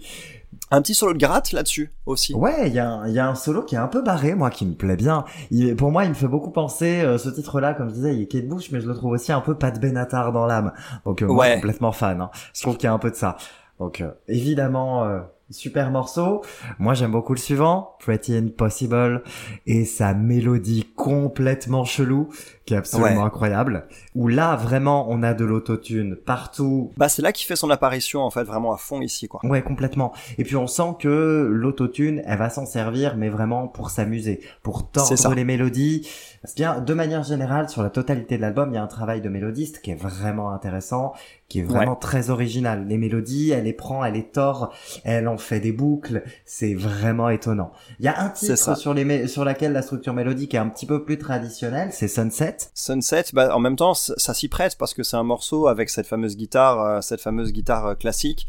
[0.70, 2.34] Un petit solo de gratte là-dessus aussi.
[2.34, 4.66] Ouais, il y, a, y a un solo qui est un peu barré, moi, qui
[4.66, 5.24] me plaît bien.
[5.52, 8.22] Il, pour moi, il me fait beaucoup penser, euh, ce titre-là, comme je disais, il
[8.22, 10.72] est Kate Bush, mais je le trouve aussi un peu Pat Benatar dans l'âme.
[11.04, 12.20] Donc, euh, moi, complètement fan.
[12.20, 12.30] Hein.
[12.52, 13.36] Je trouve qu'il y a un peu de ça.
[13.78, 15.06] Donc, euh, évidemment,
[15.50, 16.42] super morceau.
[16.78, 19.22] Moi, j'aime beaucoup le suivant, Pretty Impossible,
[19.66, 22.28] et sa mélodie complètement chelou,
[22.64, 23.86] qui est absolument incroyable.
[24.14, 26.92] Où là, vraiment, on a de l'autotune partout.
[26.96, 29.40] Bah, c'est là qu'il fait son apparition, en fait, vraiment à fond ici, quoi.
[29.44, 30.12] Ouais, complètement.
[30.38, 34.90] Et puis, on sent que l'autotune, elle va s'en servir, mais vraiment pour s'amuser, pour
[34.90, 36.08] tordre les mélodies.
[36.54, 39.28] Bien, de manière générale, sur la totalité de l'album, il y a un travail de
[39.28, 41.12] mélodiste qui est vraiment intéressant,
[41.48, 42.86] qui est vraiment très original.
[42.86, 44.72] Les mélodies, elle les prend, elle les tord,
[45.04, 46.22] elle en fait des boucles.
[46.44, 47.72] C'est vraiment étonnant.
[47.98, 50.86] Il y a un titre sur les sur laquelle la structure mélodique est un petit
[50.86, 52.56] peu plus traditionnelle, c'est Sunset.
[52.74, 56.06] Sunset, bah, en même temps, ça s'y prête parce que c'est un morceau avec cette
[56.06, 58.46] fameuse guitare, euh, cette fameuse guitare euh, classique,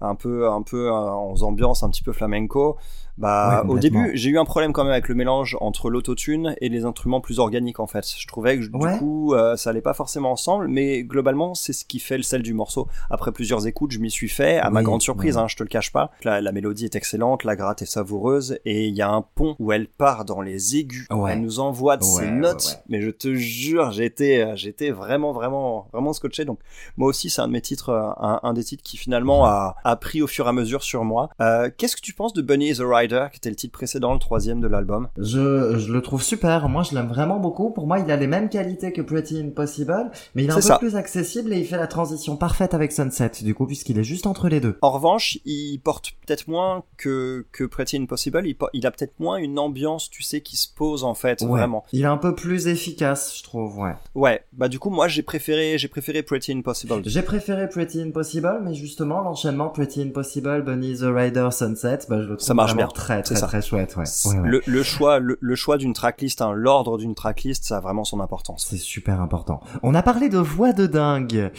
[0.00, 2.76] un peu, un peu euh, en ambiance un petit peu flamenco.
[3.18, 6.68] Bah, au début, j'ai eu un problème quand même avec le mélange entre l'autotune et
[6.68, 8.04] les instruments plus organiques en fait.
[8.18, 11.84] Je trouvais que du coup, euh, ça allait pas forcément ensemble, mais globalement, c'est ce
[11.84, 12.88] qui fait le sel du morceau.
[13.10, 15.68] Après plusieurs écoutes, je m'y suis fait, à ma grande surprise, hein, je te le
[15.68, 16.10] cache pas.
[16.24, 19.56] La, la, mélodie est excellente, la gratte est savoureuse, et il y a un pont
[19.58, 21.06] où elle part dans les aigus.
[21.28, 25.88] Elle nous envoie de ses notes, mais je te jure, j'étais, euh, j'étais vraiment, vraiment,
[25.92, 26.44] vraiment scotché.
[26.44, 26.58] Donc,
[26.96, 29.76] moi aussi, c'est un de mes titres, euh, un, un, des titres qui finalement a,
[29.84, 31.30] a pris au fur et à mesure sur moi.
[31.40, 34.18] Euh, Qu'est-ce que tu penses de Bunny the Ride qui était le titre précédent, le
[34.18, 35.08] troisième de l'album.
[35.18, 36.68] Je, je le trouve super.
[36.68, 37.70] Moi, je l'aime vraiment beaucoup.
[37.70, 40.78] Pour moi, il a les mêmes qualités que Pretty Impossible, mais il est un peu
[40.78, 44.26] plus accessible et il fait la transition parfaite avec Sunset, du coup, puisqu'il est juste
[44.26, 44.78] entre les deux.
[44.82, 48.42] En revanche, il porte peut-être moins que, que Pretty Impossible.
[48.46, 51.84] Il, il a peut-être moins une ambiance, tu sais, qui se pose en fait, vraiment.
[51.92, 53.94] Il est un peu plus efficace, je trouve, ouais.
[54.14, 54.44] Ouais.
[54.52, 57.02] Bah, du coup, moi, j'ai préféré, j'ai préféré Pretty Impossible.
[57.04, 62.28] J'ai préféré Pretty Impossible, mais justement, l'enchaînement Pretty Impossible, Bunny the Rider, Sunset, bah, je
[62.28, 64.04] le trouve Ça marche bien, très très très chouette, ouais.
[64.26, 64.48] Ouais, ouais.
[64.48, 68.04] Le, le choix, le, le choix d'une tracklist, hein, l'ordre d'une tracklist, ça a vraiment
[68.04, 68.66] son importance.
[68.70, 69.60] C'est super important.
[69.82, 71.50] On a parlé de voix de dingue.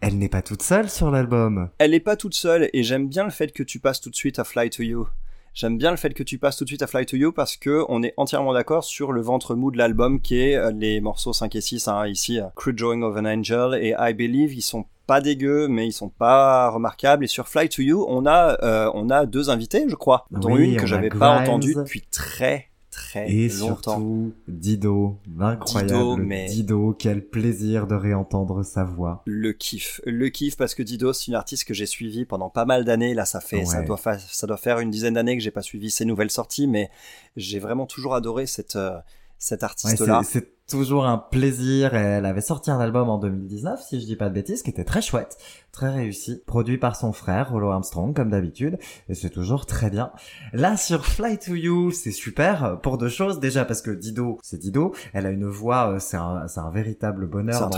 [0.00, 1.70] Elle n'est pas toute seule sur l'album.
[1.78, 4.14] Elle est pas toute seule et j'aime bien le fait que tu passes tout de
[4.14, 5.08] suite à Fly to You.
[5.54, 7.56] J'aime bien le fait que tu passes tout de suite à Fly to You parce
[7.56, 11.00] que on est entièrement d'accord sur le ventre mou de l'album qui est euh, les
[11.00, 14.52] morceaux 5 et 6 hein, ici euh, Crude Drawing of an Angel et I Believe
[14.52, 18.26] ils sont pas dégueux mais ils sont pas remarquables et sur Fly to You on
[18.26, 21.74] a euh, on a deux invités je crois dont Oui, une que j'avais pas entendue
[21.74, 23.96] depuis très très Et longtemps.
[23.96, 25.18] surtout, Dido.
[25.36, 26.14] L'incroyable Dido,
[26.48, 29.22] Dido, mais- Quel plaisir de réentendre sa voix.
[29.26, 32.64] Le kiff, le kiff parce que Dido c'est une artiste que j'ai suivie pendant pas
[32.66, 33.12] mal d'années.
[33.14, 35.62] Là ça fait, ça doit fa- ça doit faire une dizaine d'années que j'ai pas
[35.62, 36.88] suivi ses nouvelles sorties, mais
[37.36, 38.96] j'ai vraiment toujours adoré cette euh,
[39.38, 40.20] cette Ouais, artiste là.
[40.68, 41.94] Toujours un plaisir.
[41.94, 44.84] Elle avait sorti un album en 2019, si je dis pas de bêtises, qui était
[44.84, 45.36] très chouette,
[45.72, 50.10] très réussi, produit par son frère, Rollo Armstrong, comme d'habitude, et c'est toujours très bien.
[50.52, 53.40] Là, sur Fly to You, c'est super pour deux choses.
[53.40, 56.70] Déjà parce que Dido, c'est Dido, elle a une voix, euh, c'est un, c'est un
[56.70, 57.68] véritable bonheur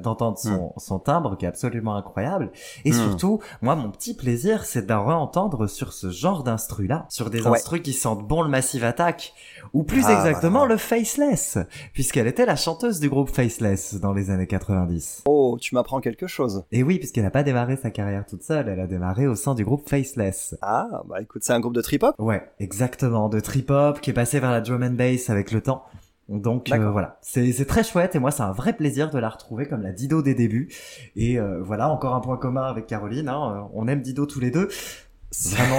[0.00, 2.50] d'entendre son, son timbre qui est absolument incroyable.
[2.84, 2.94] Et Mm.
[2.94, 7.58] surtout, moi, mon petit plaisir, c'est d'en réentendre sur ce genre d'instru-là, sur des Ouais.
[7.58, 9.32] instrus qui sentent bon le Massive Attack,
[9.72, 10.74] ou plus Ah, exactement voilà.
[10.74, 11.58] le Faceless,
[11.92, 15.22] puisqu'elle était la chanteuse du groupe Faceless dans les années 90.
[15.26, 16.64] Oh, tu m'apprends quelque chose.
[16.72, 19.54] Et oui, puisqu'elle n'a pas démarré sa carrière toute seule, elle a démarré au sein
[19.54, 20.56] du groupe Faceless.
[20.60, 22.16] Ah, bah écoute, c'est un groupe de trip hop.
[22.18, 25.84] Ouais, exactement, de trip-hop qui est passé vers la drum and bass avec le temps.
[26.28, 29.28] Donc euh, voilà, c'est c'est très chouette et moi c'est un vrai plaisir de la
[29.28, 30.72] retrouver comme la Dido des débuts.
[31.16, 34.40] Et euh, voilà, encore un point commun avec Caroline, hein, euh, on aime Dido tous
[34.40, 34.68] les deux.
[35.50, 35.78] Vraiment,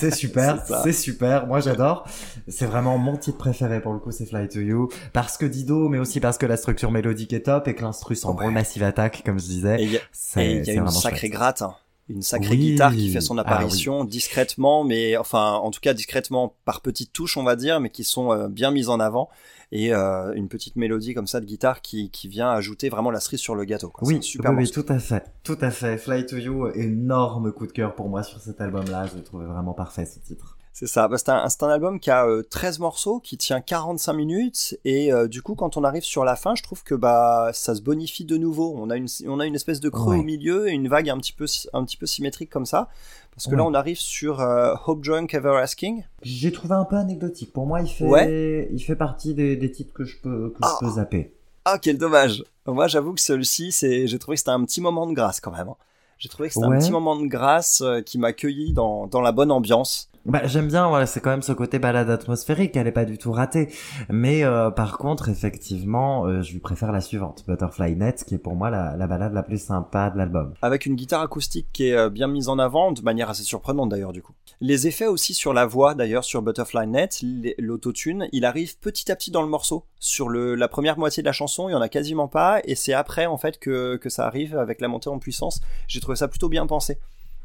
[0.00, 1.46] c'est super, C'est super.
[1.46, 2.06] Moi, j'adore.
[2.48, 5.88] C'est vraiment mon titre préféré pour le coup, c'est Fly to You, parce que Dido,
[5.88, 8.50] mais aussi parce que la structure mélodique est top et que l'instru bon Ouais.
[8.50, 9.80] Massive Attack, comme je disais.
[9.80, 10.00] Et il y a,
[10.40, 11.32] a une sacrée chouette.
[11.32, 11.74] gratte, hein.
[12.08, 12.72] une sacrée Oui.
[12.72, 17.12] guitare qui fait son Ah apparition discrètement, mais enfin, en tout cas discrètement par petites
[17.12, 19.28] touches, on va dire, mais qui sont euh, bien mises en avant.
[19.74, 23.20] Et euh, une petite mélodie comme ça de guitare qui, qui vient ajouter vraiment la
[23.20, 23.88] cerise sur le gâteau.
[23.88, 24.06] Quoi.
[24.06, 25.96] Oui, super oui, oui, tout à fait, tout à fait.
[25.96, 29.06] Fly to You, énorme coup de cœur pour moi sur cet album-là.
[29.06, 30.58] Je l'ai trouvé vraiment parfait ce titre.
[30.74, 31.06] C'est ça.
[31.06, 35.28] Bah, c'est un, album qui a euh, 13 morceaux, qui tient 45 minutes, et euh,
[35.28, 38.24] du coup, quand on arrive sur la fin, je trouve que bah ça se bonifie
[38.24, 38.74] de nouveau.
[38.78, 40.20] On a une, on a une espèce de creux Ouais.
[40.20, 42.88] au milieu et une vague un petit peu, un petit peu symétrique comme ça.
[43.34, 46.04] Parce que là, on arrive sur euh, Hope Drunk Ever Asking.
[46.22, 47.52] J'ai trouvé un peu anecdotique.
[47.52, 48.68] Pour moi, il fait, Ouais.
[48.70, 50.76] il fait partie des, des titres que je peux, que Ah.
[50.80, 51.34] je peux zapper.
[51.64, 52.44] Ah, quel dommage.
[52.66, 55.50] Moi, j'avoue que celui-ci, c'est, j'ai trouvé que c'était un petit moment de grâce quand
[55.52, 55.68] même.
[55.68, 55.76] hein.
[56.18, 59.20] J'ai trouvé que c'était un petit moment de grâce euh, qui m'a accueilli dans, dans
[59.22, 60.10] la bonne ambiance.
[60.24, 63.18] Bah, j'aime bien, voilà, c'est quand même ce côté balade atmosphérique, elle est pas du
[63.18, 63.68] tout ratée.
[64.08, 68.38] Mais euh, par contre, effectivement, euh, je lui préfère la suivante, Butterfly Net, qui est
[68.38, 70.54] pour moi la, la balade la plus sympa de l'album.
[70.62, 73.88] avec une guitare acoustique qui est euh, bien mise en avant, de manière assez surprenante
[73.88, 74.32] d'ailleurs du coup.
[74.60, 77.20] Les effets aussi sur la voix d'ailleurs sur Butterfly Net,
[77.58, 79.86] l'autotune, il arrive petit à petit dans le morceau.
[79.98, 82.76] Sur le, la première moitié de la chanson, il y en a quasiment pas, et
[82.76, 85.60] c'est après en fait que, que ça arrive avec la montée en puissance.
[85.88, 86.98] J'ai trouvé ça plutôt bien pensé.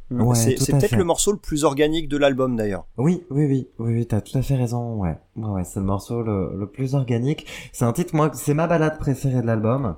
[0.09, 2.85] Ouais, c'est peut-être le morceau le plus organique de l'album d'ailleurs.
[2.97, 5.17] Oui, oui, oui, oui, oui, t'as tout à fait raison, ouais.
[5.35, 7.45] Ouais, ouais, c'est le morceau le, le plus organique.
[7.73, 9.95] C'est un titre, moi, c'est ma balade préférée de l'album.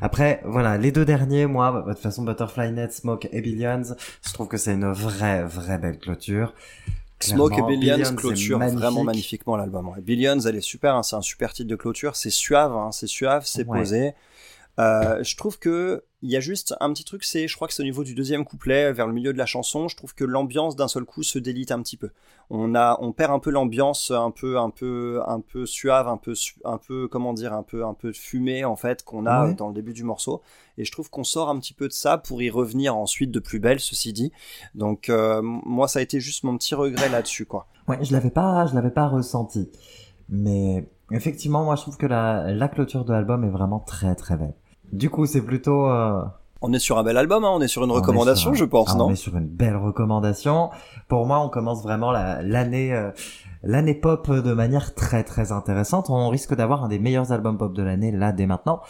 [0.00, 3.94] Après, voilà, les deux derniers, moi, de toute façon, Butterfly Net, Smoke et Billions,
[4.26, 6.52] je trouve que c'est une vraie, vraie belle clôture.
[7.20, 9.88] Smoke et Billions, Billions clôture vraiment magnifiquement l'album.
[9.88, 10.00] ouais.
[10.00, 13.06] Billions, elle est super, hein, c'est un super titre de clôture, c'est suave, hein, c'est
[13.06, 13.78] suave, c'est Ouais.
[13.78, 14.12] posé.
[14.78, 17.74] Euh, je trouve que il y a juste un petit truc, c'est, je crois que
[17.74, 20.22] c'est au niveau du deuxième couplet, vers le milieu de la chanson, je trouve que
[20.24, 22.10] l'ambiance d'un seul coup se délite un petit peu.
[22.48, 26.16] On a, on perd un peu l'ambiance, un peu, un peu, un peu suave, un
[26.16, 29.54] peu, un peu, comment dire, un peu, un peu fumé en fait qu'on a Ouais.
[29.54, 30.42] dans le début du morceau.
[30.78, 33.40] Et je trouve qu'on sort un petit peu de ça pour y revenir ensuite de
[33.40, 34.30] plus belle, ceci dit.
[34.76, 37.66] Donc euh, moi, ça a été juste mon petit regret là-dessus, quoi.
[37.88, 39.68] Ouais, je l'avais pas, je l'avais pas ressenti.
[40.28, 44.36] Mais effectivement, moi, je trouve que la, la clôture de l'album est vraiment très, très
[44.36, 44.54] belle.
[44.92, 46.22] Du coup, c'est plutôt, euh,
[46.60, 48.54] On est sur un bel album, hein, on est sur une On recommandation, sur un-
[48.54, 50.70] je pense, Ah, non On est sur une belle recommandation.
[51.08, 53.10] Pour moi, on commence vraiment la- l'année euh,
[53.64, 56.10] l'année pop de manière très très intéressante.
[56.10, 58.80] On risque d'avoir un des meilleurs albums pop de l'année là dès maintenant.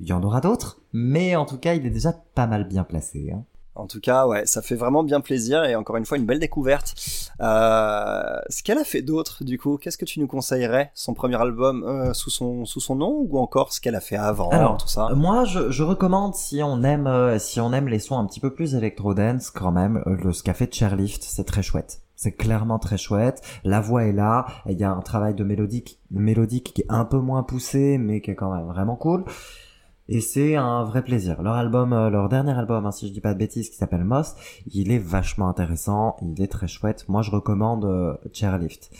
[0.00, 2.84] Il y en aura d'autres, mais en tout cas, il est déjà pas mal bien
[2.84, 3.32] placé.
[3.34, 3.42] Hein.
[3.78, 6.40] En tout cas, ouais, ça fait vraiment bien plaisir et encore une fois une belle
[6.40, 6.94] découverte.
[7.40, 10.90] Euh, ce qu'elle a fait d'autre, du coup, qu'est-ce que tu nous conseillerais?
[10.94, 14.16] Son premier album euh, sous son sous son nom ou encore ce qu'elle a fait
[14.16, 15.08] avant, Alors, tout ça?
[15.14, 18.40] Moi, je, je recommande si on aime euh, si on aime les sons un petit
[18.40, 22.00] peu plus électro dance quand même euh, le ce qu'a fait Chairlift, c'est très chouette.
[22.16, 23.42] C'est clairement très chouette.
[23.62, 24.46] La voix est là.
[24.66, 28.20] Il y a un travail de mélodique, mélodique qui est un peu moins poussé, mais
[28.20, 29.24] qui est quand même vraiment cool.
[30.08, 31.42] Et c'est un vrai plaisir.
[31.42, 34.04] Leur album, euh, leur dernier album, hein, si je dis pas de bêtises, qui s'appelle
[34.04, 34.34] Moss,
[34.72, 37.04] il est vachement intéressant, il est très chouette.
[37.08, 38.90] Moi, je recommande euh, Chairlift.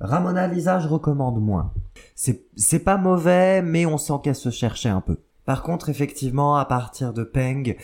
[0.00, 1.72] Ramona Lisa, je recommande moins.
[2.14, 5.18] C'est, c'est pas mauvais, mais on sent qu'elle se cherchait un peu.
[5.44, 7.76] Par contre, effectivement, à partir de Peng,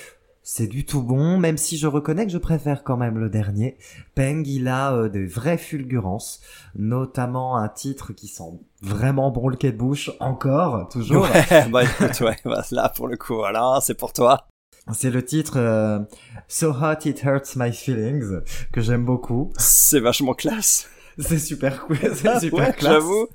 [0.49, 3.77] c'est du tout bon, même si je reconnais que je préfère quand même le dernier.
[4.15, 6.41] Peng, il a euh, des vraies fulgurances,
[6.77, 11.25] notamment un titre qui sent vraiment bon le quai de bouche, encore, toujours.
[11.25, 14.47] Ouais, bah écoute, ouais, bah, là pour le coup, voilà, c'est pour toi.
[14.93, 15.99] C'est le titre euh,
[16.47, 19.53] So Hot It Hurts My Feelings, que j'aime beaucoup.
[19.59, 20.89] C'est vachement classe.
[21.19, 22.93] C'est super cool, c'est super ouais, classe.
[22.93, 23.27] J'avoue.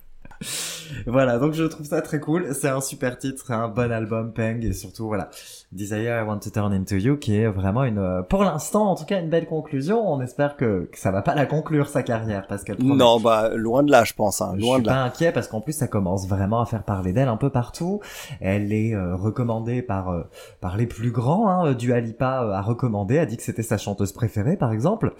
[1.07, 2.49] Voilà, donc je trouve ça très cool.
[2.53, 5.29] C'est un super titre, un bon album, Peng, et surtout, voilà,
[5.71, 8.95] Desire I Want to Turn Into You, qui est vraiment une, euh, pour l'instant, en
[8.95, 10.05] tout cas, une belle conclusion.
[10.11, 12.95] On espère que, que ça va pas la conclure, sa carrière, parce qu'elle promet.
[12.95, 14.41] Non, bah loin de là, je pense.
[14.41, 14.93] Hein, Je loin suis de là.
[14.95, 18.01] pas inquiet parce qu'en plus ça commence vraiment à faire parler d'elle un peu partout.
[18.41, 20.23] Elle est euh, recommandée par euh,
[20.59, 21.49] par les plus grands.
[21.49, 21.73] Hein.
[21.73, 25.13] Dua Lipa euh, a recommandé, a dit que c'était sa chanteuse préférée par exemple.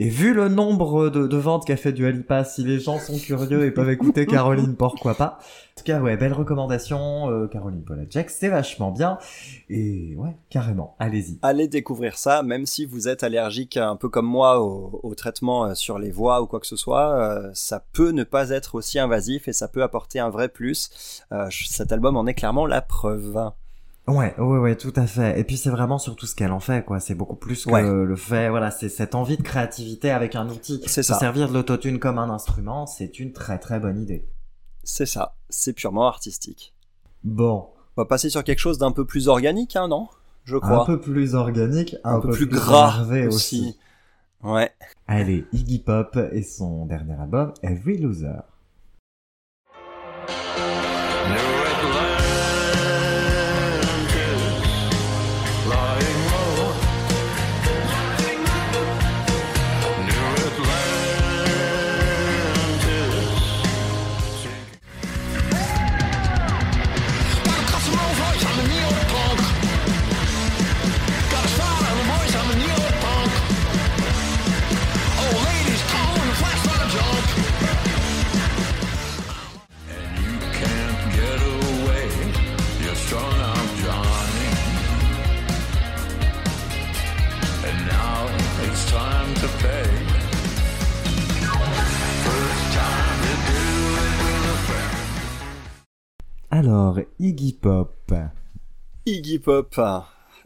[0.00, 3.18] Et vu le nombre de, de ventes qu'a fait Dua Lipa, si les gens sont
[3.18, 5.38] curieux et peuvent écouter Caroline, pourquoi pas.
[5.40, 7.28] En tout cas, ouais, belle recommandation.
[7.32, 9.18] euh, Caroline Polachek, c'est vachement bien.
[9.68, 11.40] Et ouais, carrément, allez-y.
[11.42, 15.66] Allez découvrir ça, même si vous êtes allergique un peu comme moi au, au traitement
[15.66, 18.76] euh, sur les voix ou quoi que ce soit, euh, ça peut ne pas être
[18.76, 21.24] aussi invasif et ça peut apporter un vrai plus.
[21.32, 23.50] Euh, cet album en est clairement la preuve.
[24.08, 25.38] Ouais, ouais, ouais, tout à fait.
[25.38, 26.98] Et puis c'est vraiment surtout ce qu'elle en fait, quoi.
[26.98, 27.82] C'est beaucoup plus que Ouais.
[27.82, 30.80] le fait, voilà, c'est cette envie de créativité avec un outil.
[30.86, 31.18] C'est Se ça.
[31.18, 34.26] servir de l'autotune comme un instrument, c'est une très très bonne idée.
[34.82, 36.74] C'est ça, c'est purement artistique.
[37.22, 40.08] Bon, On va passer sur quelque chose d'un peu plus organique, hein, non?
[40.44, 40.86] Je un crois.
[40.86, 43.76] peu plus organique, un, Un peu plus gras énervé aussi.
[44.42, 44.70] Ouais.
[45.08, 48.40] Allez, Iggy Pop et son dernier album, Every Loser.
[96.50, 98.12] Alors, Iggy Pop.
[99.06, 99.78] Iggy Pop.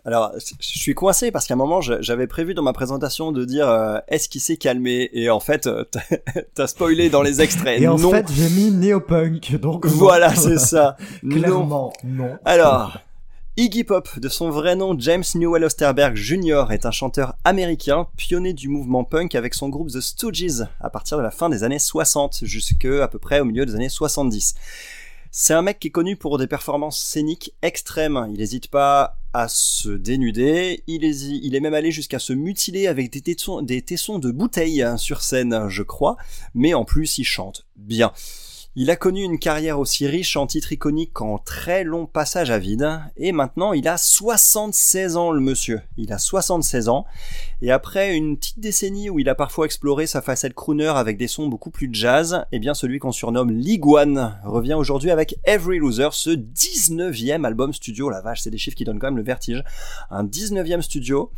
[0.04, 3.68] Alors, je suis coincé parce qu'à un moment, j'avais prévu dans ma présentation de dire
[3.68, 5.08] euh, est-ce qu'il s'est calmé?
[5.12, 5.84] Et en fait, euh,
[6.54, 7.80] t'as- spoilé dans les extraits.
[7.80, 8.10] Et en non.
[8.10, 10.96] fait, j'ai mis Neopunk, donc voilà, c'est ça.
[11.22, 11.36] Non.
[11.38, 12.36] Clairement, non.
[12.44, 12.98] Alors,
[13.56, 18.54] Iggy Pop, de son vrai nom James Newell Osterberg Jr., est un chanteur américain, pionnier
[18.54, 21.78] du mouvement punk avec son groupe The Stooges à partir de la fin des années
[21.78, 24.54] 60 jusque à peu près au milieu des années 70.
[25.34, 28.26] C'est un mec qui est connu pour des performances scéniques extrêmes.
[28.30, 30.84] Il n'hésite pas à se dénuder.
[30.86, 34.98] Il, est même allé jusqu'à se mutiler avec des tessons, des tessons de bouteilles hein,
[34.98, 36.18] sur scène, je crois.
[36.54, 38.12] Mais en plus, il chante bien.
[38.74, 42.58] Il a connu une carrière aussi riche en titres iconiques qu'en très longs passages à
[42.58, 45.82] vide, et maintenant il a 76 ans le monsieur.
[45.98, 47.04] Il a 76 ans,
[47.60, 51.28] et après une petite décennie où il a parfois exploré sa facette crooner avec des
[51.28, 56.08] sons beaucoup plus jazz, eh bien celui qu'on surnomme Liguan revient aujourd'hui avec Every Loser,
[56.12, 59.62] ce 19e album studio, la vache c'est des chiffres qui donnent quand même le vertige,
[60.10, 61.30] un 19e studio,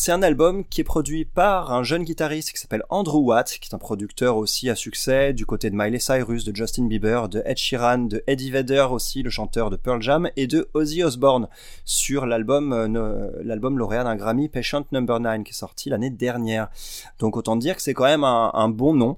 [0.00, 3.68] c'est un album qui est produit par un jeune guitariste qui s'appelle Andrew Watt, qui
[3.68, 7.42] est un producteur aussi à succès du côté de Miley Cyrus, de Justin Bieber, de
[7.44, 11.48] Ed Sheeran, de Eddie Vedder aussi, le chanteur de Pearl Jam, et de Ozzy Osbourne
[11.84, 16.68] sur l'album euh, no- lauréat d'un Grammy Patient Number 9 qui est sorti l'année dernière.
[17.18, 19.16] Donc autant dire que c'est quand même un, un bon nom.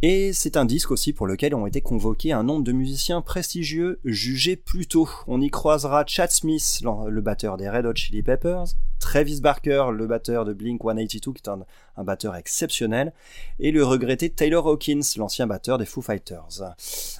[0.00, 4.00] Et c'est un disque aussi pour lequel ont été convoqués un nombre de musiciens prestigieux
[4.06, 5.08] jugés plus tôt.
[5.26, 8.64] On y croisera Chad Smith, le batteur des Red Hot Chili Peppers,
[8.98, 11.64] Travis Barker, le batteur de Blink 182, qui est un,
[11.96, 13.12] un batteur exceptionnel,
[13.58, 16.62] et le regretté Taylor Hawkins, l'ancien batteur des Foo Fighters.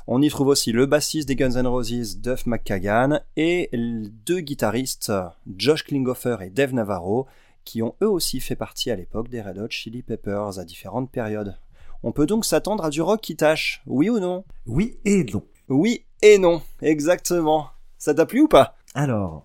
[0.07, 5.13] On y trouve aussi le bassiste des Guns N' Roses, Duff McKagan, et deux guitaristes,
[5.57, 7.27] Josh Klinghoffer et Dave Navarro,
[7.65, 11.11] qui ont eux aussi fait partie à l'époque des Red Hot Chili Peppers à différentes
[11.11, 11.57] périodes.
[12.03, 14.45] On peut donc s'attendre à du rock qui tâche, oui ou non?
[14.67, 15.43] Oui et non.
[15.69, 17.69] Oui et non, exactement.
[17.97, 18.77] Ça t'a plu ou pas?
[18.95, 19.43] Alors,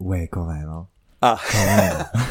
[0.00, 0.68] ouais, quand même.
[0.68, 0.86] Hein.
[1.26, 1.38] Ah.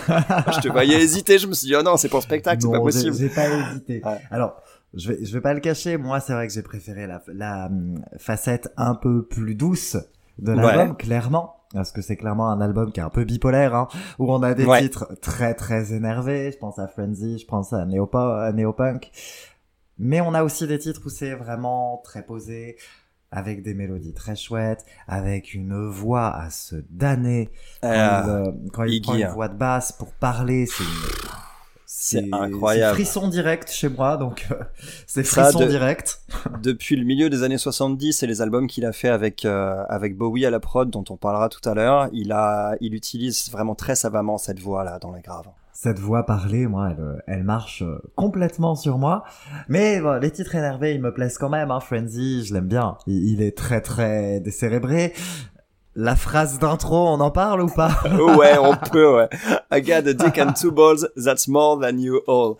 [0.53, 2.71] Je te voyais hésiter, je me suis dit, oh non, c'est pour le spectacle, c'est
[2.71, 3.15] pas possible.
[3.15, 4.01] J'ai pas hésité.
[4.05, 4.19] Ouais.
[4.29, 4.61] Alors,
[4.93, 5.97] je vais, je vais pas le cacher.
[5.97, 9.97] Moi, c'est vrai que j'ai préféré la, la hum, facette un peu plus douce
[10.37, 11.55] de l'album, clairement.
[11.73, 13.87] Parce que c'est clairement un album qui est un peu bipolaire, hein,
[14.19, 14.81] où on a des Ouais.
[14.81, 16.51] titres très très énervés.
[16.51, 19.09] Je pense à Frenzy, je pense à Neopunk.
[19.97, 22.77] Mais on a aussi des titres où c'est vraiment très posé,
[23.34, 27.49] avec des mélodies très chouettes, avec une voix à se damner.
[27.81, 29.29] Quand Euh, il, quand il Iggy, prend une hein.
[29.34, 30.89] voix de basse pour parler, c'est une...
[31.86, 32.97] C'est incroyable.
[32.97, 34.55] C'est frisson direct chez moi, donc euh,
[35.07, 36.21] c'est frisson de- direct.
[36.61, 40.17] depuis le milieu des années 70 et les albums qu'il a fait avec euh, avec
[40.17, 43.75] Bowie à la prod dont on parlera tout à l'heure, il a il utilise vraiment
[43.75, 45.47] très savamment cette voix là dans les graves.
[45.74, 49.24] Cette voix parlée, moi, elle, elle marche euh, complètement sur moi.
[49.67, 51.71] Mais bon, les titres énervés, ils me plaisent quand même.
[51.71, 51.80] Hein.
[51.80, 52.95] Frenzy, je l'aime bien.
[53.07, 55.13] Il, est très très décérébré.
[55.95, 57.91] La phrase d'intro, on en parle ou pas?
[58.38, 59.30] Ouais, on peut, ouais.
[59.71, 62.55] I got a dick and two balls, that's more than you all.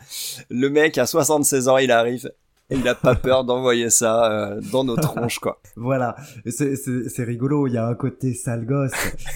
[0.50, 2.32] Le mec a 76 ans, il arrive
[2.70, 5.60] il a pas peur d'envoyer ça euh, dans nos tronches, quoi.
[5.76, 6.16] Voilà,
[6.48, 8.92] c'est rigolo, il y a un côté sale gosse.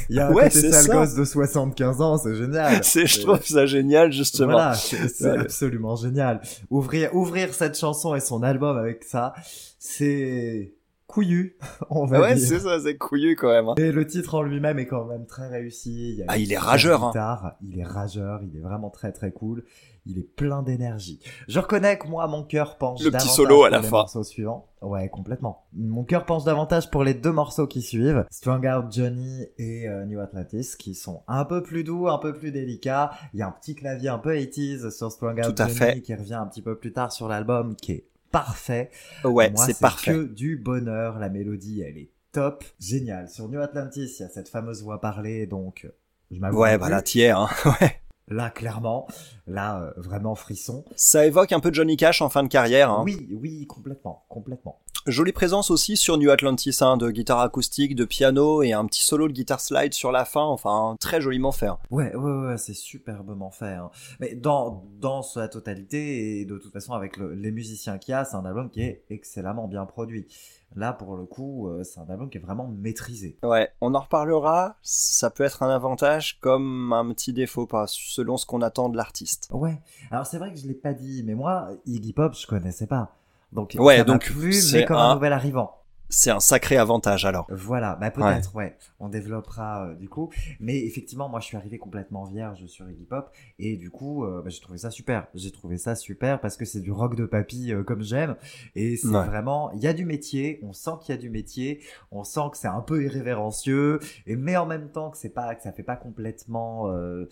[0.10, 0.94] Il y a un Ouais, côté c'est sale ça.
[0.94, 2.80] gosse de 75 ans, c'est génial.
[2.84, 4.54] C'est, je trouve ça génial, justement.
[4.54, 5.38] Voilà, c'est Ouais.
[5.40, 6.42] absolument génial.
[6.70, 9.34] Ouvrir, ouvrir cette chanson et son album avec ça,
[9.78, 10.74] c'est
[11.08, 11.58] couillu,
[11.90, 12.48] on va ouais, dire.
[12.48, 13.70] c'est ça, c'est couillu quand même.
[13.70, 13.76] hein.
[13.78, 16.10] Et le titre en lui-même est quand même très réussi.
[16.12, 17.54] Il y a Ah, il est rageur, hein.
[17.62, 19.64] Il est rageur, il est vraiment très très cool.
[20.10, 21.20] Il est plein d'énergie.
[21.48, 23.84] Je reconnais que moi, mon cœur penche Le petit davantage solo à pour la les
[23.88, 23.98] fin.
[23.98, 24.68] morceaux suivants.
[24.82, 25.66] Ouais, complètement.
[25.74, 28.26] Mon cœur penche davantage pour les deux morceaux qui suivent.
[28.30, 32.34] Strong Out Johnny et euh, New Atlantis, qui sont un peu plus doux, un peu
[32.34, 33.12] plus délicats.
[33.34, 35.78] Il y a un petit clavier un peu 80s sur Strong Out Tout à Johnny
[35.78, 36.02] fait.
[36.02, 38.92] qui revient un petit peu plus tard sur l'album, qui est parfait.
[39.24, 40.14] Ouais, Moi, c'est parfait.
[40.14, 41.20] que du bonheur.
[41.20, 42.64] La mélodie, elle est top.
[42.80, 43.28] Génial.
[43.30, 45.90] Sur New Atlantis, il y a cette fameuse voix parlée, donc
[46.32, 46.60] je m'avoue.
[46.62, 46.92] Ouais, bah plus.
[46.92, 47.50] là, tiers, hein.
[47.82, 48.00] Ouais.
[48.30, 49.08] Là, clairement.
[49.46, 50.84] Là, euh, vraiment frisson.
[50.96, 52.92] Ça évoque un peu Johnny Cash en fin de carrière.
[52.92, 53.04] Hein.
[53.06, 54.82] Oui, oui, complètement, complètement.
[55.08, 59.02] Jolie présence aussi sur New Atlantis, hein, de guitare acoustique, de piano et un petit
[59.04, 60.44] solo de guitare slide sur la fin.
[60.44, 61.70] Enfin, très joliment fait.
[61.90, 63.76] Ouais, ouais, ouais, c'est superbement fait.
[63.76, 63.90] hein.
[64.20, 68.16] Mais dans, dans sa totalité, et de toute façon, avec le- les musiciens qu'il y
[68.16, 70.28] a, c'est un album qui est excellemment bien produit.
[70.76, 73.38] Là, pour le coup, euh, c'est un album qui est vraiment maîtrisé.
[73.44, 74.76] Ouais, on en reparlera.
[74.82, 78.98] Ça peut être un avantage comme un petit défaut, pas selon ce qu'on attend de
[78.98, 79.48] l'artiste.
[79.54, 79.80] Ouais.
[80.12, 83.16] Alors, c'est vrai que je l'ai pas dit, mais moi, Iggy Pop, je connaissais pas.
[83.52, 85.74] Donc, Ouais, ça donc, plu, c'est mais comme un- un nouvel arrivant.
[86.10, 87.46] C'est un sacré avantage alors.
[87.50, 88.78] Voilà, bah peut-être, ouais.
[89.02, 90.30] On développera euh, du coup.
[90.62, 93.30] Mais effectivement, moi, je suis arrivé complètement vierge sur Iggy Pop.
[93.60, 95.28] Et du coup, euh, bah, j'ai trouvé ça super.
[95.34, 98.38] J'ai trouvé ça super parce que c'est du rock de papy euh, comme j'aime.
[98.74, 99.26] Et c'est Ouais.
[99.26, 100.62] vraiment, il y a du métier.
[100.64, 101.82] On sent qu'il y a du métier.
[102.12, 104.00] On sent que c'est un peu irrévérencieux.
[104.28, 107.28] Et mais en même temps que c'est pas, que ça fait pas complètement euh,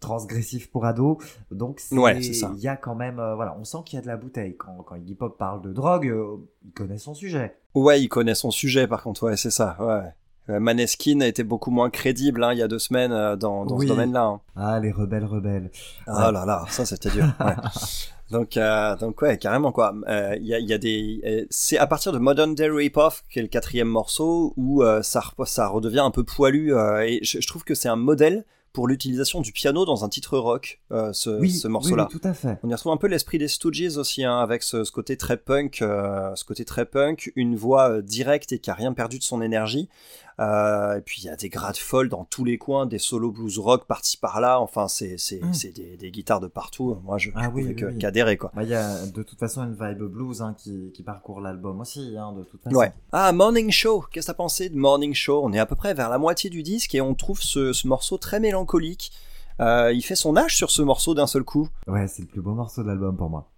[0.00, 1.18] transgressif pour ado.
[1.50, 2.50] Donc c'est, Ouais, c'est ça.
[2.54, 4.56] il y a quand même, euh, voilà, on sent qu'il y a de la bouteille.
[4.56, 7.56] Quand, quand Iggy Pop parle de drogue, euh, il connaît son sujet.
[7.74, 9.76] Ouais, il connaît son sujet par contre, ouais, c'est ça.
[9.80, 10.12] Ouais.
[10.50, 13.66] Euh, Maneskin a été beaucoup moins crédible hein, il y a deux semaines euh, dans,
[13.66, 13.86] dans Oui.
[13.86, 14.22] ce domaine-là.
[14.24, 14.40] hein.
[14.56, 15.70] Ah, les rebelles, rebelles.
[16.06, 16.32] Ah Ouais.
[16.32, 17.26] là là, ça c'était dur.
[17.40, 17.54] ouais.
[18.30, 19.94] donc, euh, donc ouais, carrément quoi.
[20.08, 23.24] Euh, Il y, a, il y a des, c'est à partir de Modern Day Rip-Off,
[23.30, 26.72] qui est le quatrième morceau, où ça, ça redevient un peu poilu.
[27.04, 30.38] et je, je trouve que c'est un modèle pour l'utilisation du piano dans un titre
[30.38, 32.08] rock, euh, ce, oui, ce oui, morceau-là.
[32.12, 32.58] oui, tout à fait.
[32.62, 35.36] On y retrouve un peu l'esprit des Stooges aussi, hein, avec ce, ce côté très
[35.36, 39.18] punk, euh, ce côté très punk, une voix euh, directe et qui a rien perdu
[39.18, 39.88] de son énergie.
[40.40, 43.32] Euh, et puis il y a des grades folles dans tous les coins, des solos
[43.32, 44.60] blues rock par-ci par-là.
[44.60, 45.52] Enfin, c'est c'est Mm.
[45.52, 46.96] c'est des, des guitares de partout.
[47.04, 48.52] Moi, je, Ah je oui, qu'adhérer quoi.
[48.54, 51.80] Bah, il y a de toute façon une vibe blues hein, qui, qui parcourt l'album
[51.80, 52.76] aussi, hein, de toute façon.
[52.76, 52.92] Ouais.
[53.12, 54.04] Ah, Morning Show.
[54.12, 55.40] Qu'est-ce que t'as pensé de Morning Show?
[55.44, 57.88] On est à peu près vers la moitié du disque et on trouve ce, ce
[57.88, 59.10] morceau très mélancolique.
[59.60, 61.68] Euh, il fait son âge sur ce morceau d'un seul coup.
[61.88, 63.50] Ouais, c'est le plus beau morceau de l'album pour moi.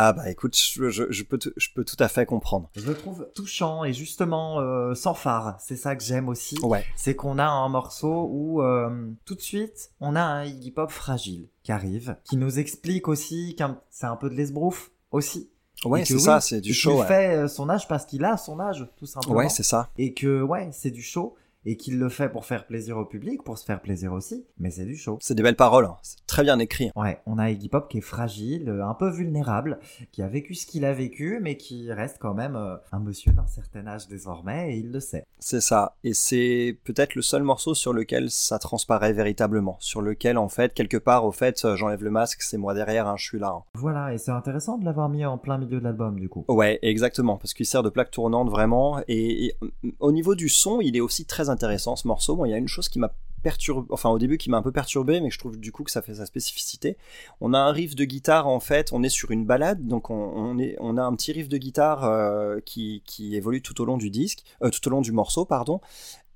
[0.00, 2.70] Ah bah écoute, je, je, je peux, tout- je peux tout à fait comprendre.
[2.76, 5.56] Je le trouve touchant et justement euh, sans phare.
[5.60, 6.56] C'est ça que j'aime aussi.
[6.62, 6.84] Ouais.
[6.94, 10.92] C'est qu'on a un morceau où euh, tout de suite on a un Iggy Pop
[10.92, 15.50] fragile qui arrive, qui nous explique aussi qu'un c'est un peu de l'esbrouf aussi.
[15.84, 17.00] Ouais, c'est oui, ça, c'est du show.
[17.00, 17.06] ouais.
[17.06, 19.36] fait euh, son âge parce qu'il a son âge, tout simplement.
[19.36, 19.90] Ouais, c'est ça.
[19.98, 21.34] et que ouais, c'est du show
[21.70, 24.70] et qu'il le fait pour faire plaisir au public, pour se faire plaisir aussi, mais
[24.70, 25.18] c'est du show.
[25.20, 25.84] C'est des belles paroles.
[25.84, 25.96] hein.
[26.02, 26.90] C'est très bien écrit.
[26.96, 29.78] Ouais, on a Iggy Pop qui est fragile, un peu vulnérable,
[30.10, 33.32] qui a vécu ce qu'il a vécu, mais qui reste quand même euh, un monsieur
[33.32, 35.24] d'un certain âge désormais, et il le sait.
[35.40, 35.94] C'est ça.
[36.04, 39.76] Et c'est peut-être le seul morceau sur lequel ça transparaît véritablement.
[39.78, 43.06] Sur lequel, en fait, quelque part, au fait, euh, j'enlève le masque, c'est moi derrière,
[43.06, 43.54] hein, je suis là.
[43.58, 43.62] hein.
[43.74, 46.46] Voilà, et c'est intéressant de l'avoir mis en plein milieu de l'album, du coup.
[46.48, 49.00] Ouais, exactement, parce qu'il sert de plaque tournante vraiment.
[49.06, 52.36] Et, et, mm, au niveau du son, il est aussi très intéressant ce morceau.
[52.36, 54.62] Bon, il y a une chose qui m'a perturbé, enfin au début qui m'a un
[54.62, 56.96] peu perturbé, mais je trouve du coup que ça fait sa spécificité.
[57.40, 60.14] On a un riff de guitare en fait, on est sur une balade, donc on,
[60.14, 63.84] on est, on a un petit riff de guitare euh, qui, qui évolue tout au
[63.84, 65.80] long du disque, euh, tout au long du morceau, pardon.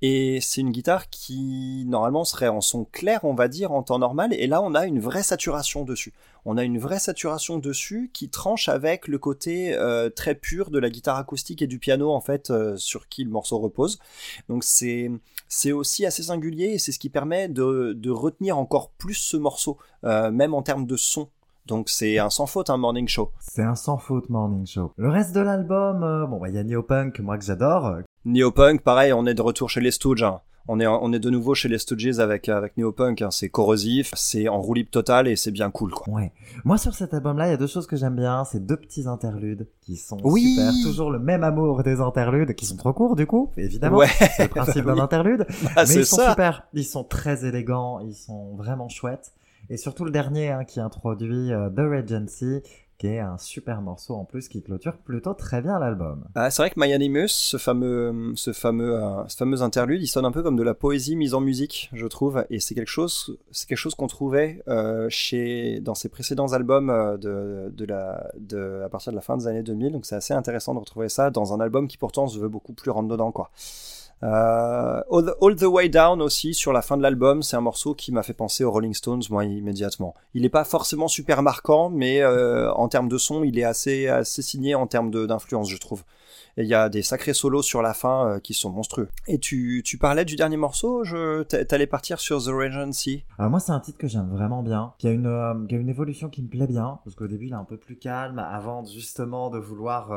[0.05, 3.99] Et c'est une guitare qui normalement serait en son clair, on va dire, en temps
[3.99, 4.33] normal.
[4.33, 6.11] Et là, on a une vraie saturation dessus.
[6.43, 10.77] On a une vraie saturation dessus qui tranche avec le côté euh, très pur de
[10.77, 13.97] la guitare acoustique et du piano en fait euh, sur qui le morceau repose.
[14.49, 19.13] Donc c'est aussi assez singulier et c'est ce qui permet de, de retenir encore plus
[19.13, 21.29] ce morceau, euh, même en termes de son.
[21.65, 23.31] Donc c'est un sans faute un morning show.
[23.39, 24.91] C'est un sans faute morning show.
[24.97, 27.99] Le reste de l'album, bon, bah, il y a Neopunk, moi que j'adore.
[28.25, 30.23] Neopunk, pareil, on est de retour chez les Stooges.
[30.23, 30.39] hein.
[30.69, 33.21] On est, on est de nouveau chez les Stooges avec, avec Neopunk.
[33.21, 33.31] hein.
[33.31, 35.91] C'est corrosif, c'est en roue totale et c'est bien cool.
[35.91, 36.13] Quoi.
[36.13, 36.31] Ouais.
[36.63, 38.45] Moi, sur cet album-là, il y a deux choses que j'aime bien.
[38.45, 40.55] C'est deux petits interludes qui sont Oui.
[40.55, 40.71] super.
[40.83, 43.97] Toujours le même amour des interludes, qui sont trop courts, du coup, évidemment.
[43.97, 44.07] Ouais,
[44.37, 45.45] C'est le principe bah d'un interlude.
[45.75, 46.29] Ah, Mais ils sont ça.
[46.29, 46.65] super.
[46.73, 47.99] Ils sont très élégants.
[47.99, 49.33] Ils sont vraiment chouettes.
[49.69, 52.61] Et surtout le dernier hein, qui introduit euh, The Regency,
[53.03, 56.23] qui est un super morceau en plus qui clôture plutôt très bien l'album.
[56.35, 60.23] Ah, c'est vrai que Mayanimous, ce fameux, ce fameux, euh, ce fameux interlude, il sonne
[60.23, 63.37] un peu comme de la poésie mise en musique, je trouve, et c'est quelque chose,
[63.51, 68.31] c'est quelque chose qu'on trouvait euh, chez, dans ses précédents albums euh, de, la,
[68.85, 69.91] à partir de la fin des années 2000.
[69.91, 72.71] Donc c'est assez intéressant de retrouver ça dans un album qui pourtant se veut beaucoup
[72.71, 73.51] plus rentre dedans, quoi.
[74.23, 78.11] Euh, All, the, Way Down aussi sur la fin de l'album, c'est un morceau qui
[78.11, 80.13] m'a fait penser aux Rolling Stones moi immédiatement.
[80.33, 84.07] Il n'est pas forcément super marquant, mais euh, en termes de son, il est assez
[84.07, 86.03] assez signé en termes d'influence, je trouve.
[86.55, 89.09] Et il y a des sacrés solos sur la fin euh, qui sont monstrueux.
[89.27, 91.03] Et tu, parlais du dernier morceau,
[91.45, 93.25] t'allais partir sur The Regency.
[93.39, 95.89] Alors moi, c'est un titre que j'aime vraiment bien, qui a une, qui a une
[95.89, 98.85] évolution qui me plaît bien, parce qu'au début, il est un peu plus calme, avant
[98.85, 100.11] justement de vouloir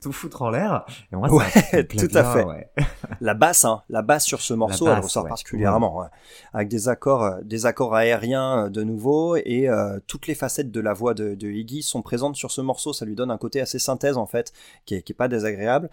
[0.00, 0.84] tout foutre en l'air.
[1.12, 1.34] Et moi, c'est
[1.76, 2.44] Ouais, tout à fait.
[2.44, 2.68] ouais.
[3.20, 5.28] La basse, hein, la basse sur ce morceau, basse, elle ressort ouais.
[5.28, 6.06] particulièrement, ouais.
[6.54, 10.70] avec des accords, euh, des accords aériens euh, de nouveau, et euh, toutes les facettes
[10.70, 12.94] de la voix de, de Iggy sont présentes sur ce morceau.
[12.94, 14.52] Ça lui donne un côté assez synthèse en fait,
[14.86, 15.90] qui est, qui est pas désagréable.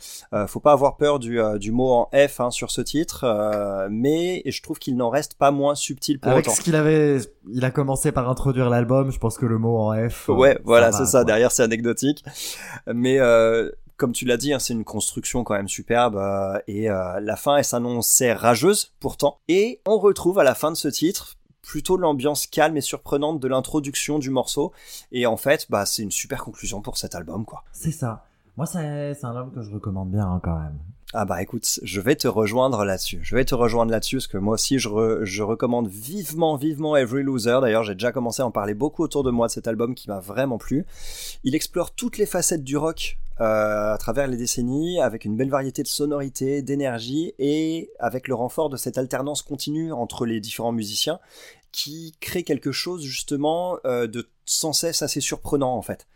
[0.48, 3.26] Faut pas avoir peur du, du mot en F hein, sur ce titre,
[3.92, 6.56] mais je trouve qu'il n'en reste pas moins subtil pour Avec autant.
[6.56, 7.18] ce qu'il avait,
[7.52, 10.30] il a commencé par introduire l'album, je pense que le mot en F.
[10.30, 11.24] euh, Ouais, voilà, c'est ça.
[11.26, 12.24] Derrière, c'est anecdotique.
[12.94, 13.18] Mais
[13.98, 16.16] comme tu l'as dit, hein, c'est une construction quand même superbe.
[16.16, 19.40] euh, et euh, la fin, elle s'annonçait rageuse pourtant.
[19.48, 23.48] Et on retrouve à la fin de ce titre plutôt l'ambiance calme et surprenante de
[23.48, 24.72] l'introduction du morceau.
[25.12, 27.64] Et en fait, bah, c'est une super conclusion pour cet album, quoi.
[27.74, 28.24] C'est ça.
[28.56, 30.78] Moi, c'est c'est un album que je recommande bien hein, quand même.
[31.14, 33.20] Ah bah écoute, je vais te rejoindre là-dessus.
[33.22, 36.98] Je vais te rejoindre là-dessus parce que moi aussi je, re- je recommande vivement, vivement
[36.98, 37.60] Every Loser.
[37.62, 40.10] D'ailleurs, j'ai déjà commencé à en parler beaucoup autour de moi de cet album qui
[40.10, 40.86] m'a vraiment plu.
[41.46, 45.50] Il explore toutes les facettes du rock euh, à travers les décennies avec une belle
[45.50, 50.72] variété de sonorités, d'énergie et avec le renfort de cette alternance continue entre les différents
[50.72, 51.20] musiciens
[51.72, 56.08] qui crée quelque chose justement euh, de sans cesse assez surprenant en fait.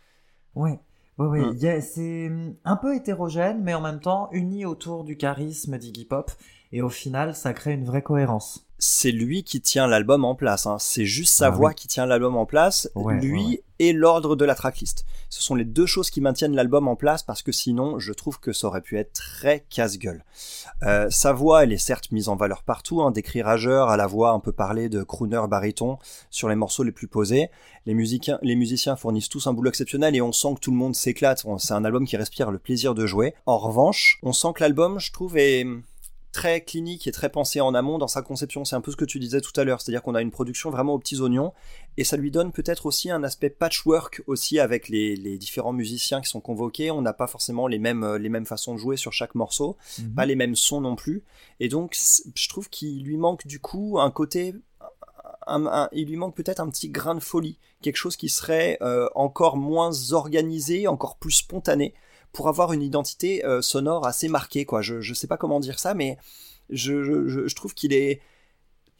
[0.54, 0.80] Ouais.
[1.18, 1.40] Ouais, ouais.
[1.40, 1.80] Mm.
[1.80, 6.30] c'est hum, un peu hétérogène, mais en même temps uni autour du charisme d'Iggy Pop.
[6.72, 8.66] Et au final, ça crée une vraie cohérence.
[8.84, 10.66] C'est lui qui tient l'album en place.
[10.66, 10.76] hein.
[10.80, 11.74] C'est juste sa Ah voix oui.
[11.76, 15.04] qui tient l'album en place, Ouais, lui ouais, et l'ordre de la tracklist.
[15.30, 18.40] Ce sont les deux choses qui maintiennent l'album en place parce que sinon, je trouve
[18.40, 20.24] que ça aurait pu être très casse-gueule.
[20.82, 23.96] Euh, sa voix, elle est certes mise en valeur partout, hein, des cris rageurs à
[23.96, 25.98] la voix un peu parlée de crooner baryton
[26.30, 27.50] sur les morceaux les plus posés.
[27.86, 30.76] Les musiciens, les musiciens fournissent tous un boulot exceptionnel et on sent que tout le
[30.76, 31.46] monde s'éclate.
[31.58, 33.34] C'est un album qui respire le plaisir de jouer.
[33.46, 35.64] En revanche, on sent que l'album, je trouve, est
[36.32, 38.64] très clinique et très pensé en amont dans sa conception.
[38.64, 40.70] C'est un peu ce que tu disais tout à l'heure, c'est-à-dire qu'on a une production
[40.70, 41.52] vraiment aux petits oignons
[41.98, 46.20] et ça lui donne peut-être aussi un aspect patchwork aussi avec les, les différents musiciens
[46.22, 46.90] qui sont convoqués.
[46.90, 49.76] On n'a pas forcément les mêmes, euh, les mêmes façons de jouer sur chaque morceau,
[49.98, 50.14] Mhm.
[50.14, 51.22] pas les mêmes sons non plus.
[51.60, 51.96] Et donc,
[52.34, 54.54] je trouve qu'il lui manque du coup un côté.
[55.48, 58.78] un- un- il lui manque peut-être un petit grain de folie, quelque chose qui serait
[58.80, 61.94] euh, encore moins organisé, encore plus spontané,
[62.32, 64.64] pour avoir une identité euh, sonore assez marquée.
[64.64, 64.82] Quoi.
[64.82, 66.16] Je, sais pas comment dire ça, mais
[66.70, 68.20] je trouve qu'il est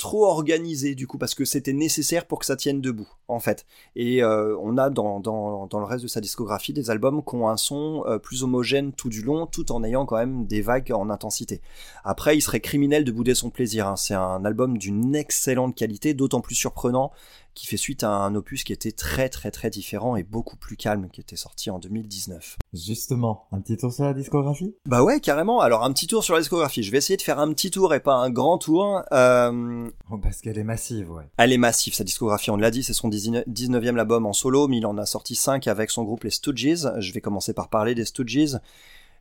[0.02, 3.66] trop organisé du coup parce que c'était nécessaire pour que ça tienne debout en fait.
[3.94, 7.36] Et euh, on a dans, dans, dans le reste de sa discographie des albums qui
[7.36, 10.60] ont un son euh, plus homogène tout du long tout en ayant quand même des
[10.60, 11.60] vagues en intensité.
[12.02, 13.94] Après il serait criminel de bouder son plaisir hein.
[13.94, 17.12] c'est un album d'une excellente qualité d'autant plus surprenant
[17.54, 20.76] qui fait suite à un opus qui était très très très différent et beaucoup plus
[20.76, 24.74] calme qui était sorti en 2019 Justement, un petit tour sur la discographie?
[24.86, 25.60] Bah ouais carrément.
[25.60, 26.82] Alors un petit tour sur la discographie.
[26.82, 29.02] Je vais essayer de faire un petit tour et pas un grand tour.
[29.12, 29.90] Euh,
[30.22, 31.24] Parce qu'elle est massive, ouais.
[31.36, 34.78] Elle est massive, sa discographie, on l'a dit, c'est son 19e album en solo, mais
[34.78, 36.88] il en a sorti 5 avec son groupe les Stooges.
[36.98, 38.58] Je vais commencer par parler des Stooges.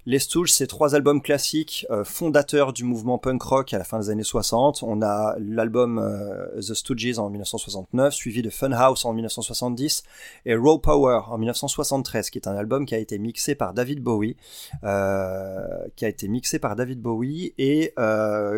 [0.08, 4.00] Les Stooges, c'est trois albums classiques euh, fondateurs du mouvement punk rock à la fin
[4.00, 4.82] des années 60.
[4.82, 10.02] On a l'album euh, The Stooges en 1969, suivi de Funhouse en 1970
[10.48, 14.02] et Raw Power en 1973, qui est un album qui a été mixé par David
[14.02, 14.38] Bowie,
[14.84, 17.94] euh, qui a été mixé par David Bowie et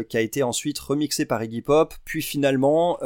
[0.10, 1.94] qui a été ensuite remixé par Iggy Pop.
[2.06, 2.98] Puis finalement,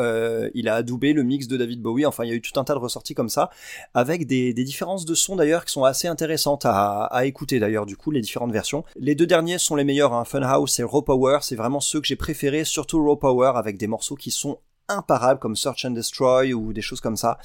[0.54, 2.06] il a adoubé le mix de David Bowie.
[2.06, 3.50] Enfin, il y a eu tout un tas de ressorties comme ça,
[3.96, 7.88] avec des, des différences de son d'ailleurs qui sont assez intéressantes à, à écouter d'ailleurs.
[7.88, 8.84] Du coup, les différentes versions.
[8.96, 10.26] Les deux derniers sont les meilleurs, hein.
[10.26, 13.88] Funhouse et Raw Power, c'est vraiment ceux que j'ai préférés, surtout Raw Power avec des
[13.88, 14.60] morceaux qui sont
[14.90, 17.40] imparables comme Search and Destroy ou des choses comme ça.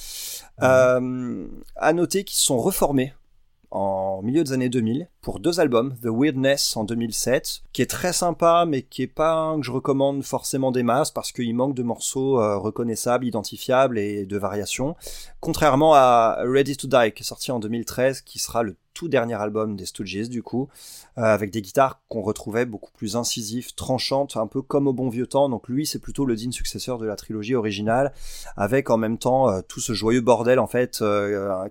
[0.63, 3.15] Euh, à noter qu'ils sont reformés
[3.71, 8.13] en milieu des années 2000 pour deux albums, The Weirdness en 2007, qui est très
[8.13, 11.85] sympa mais qui est pas que je recommande forcément des masses parce qu'il manque de
[11.85, 14.97] morceaux euh, reconnaissables, identifiables et de variations.
[15.41, 19.41] Contrairement à Ready to Die qui est sorti en 2013, qui sera le tout dernier
[19.41, 20.69] album des Stooges du coup,
[21.17, 25.09] euh, avec des guitares qu'on retrouvait beaucoup plus incisives, tranchantes, un peu comme au bon
[25.09, 25.49] vieux temps.
[25.49, 28.13] Donc lui, c'est plutôt le digne successeur de la trilogie originale,
[28.55, 31.03] avec en même temps euh, tout ce joyeux bordel en fait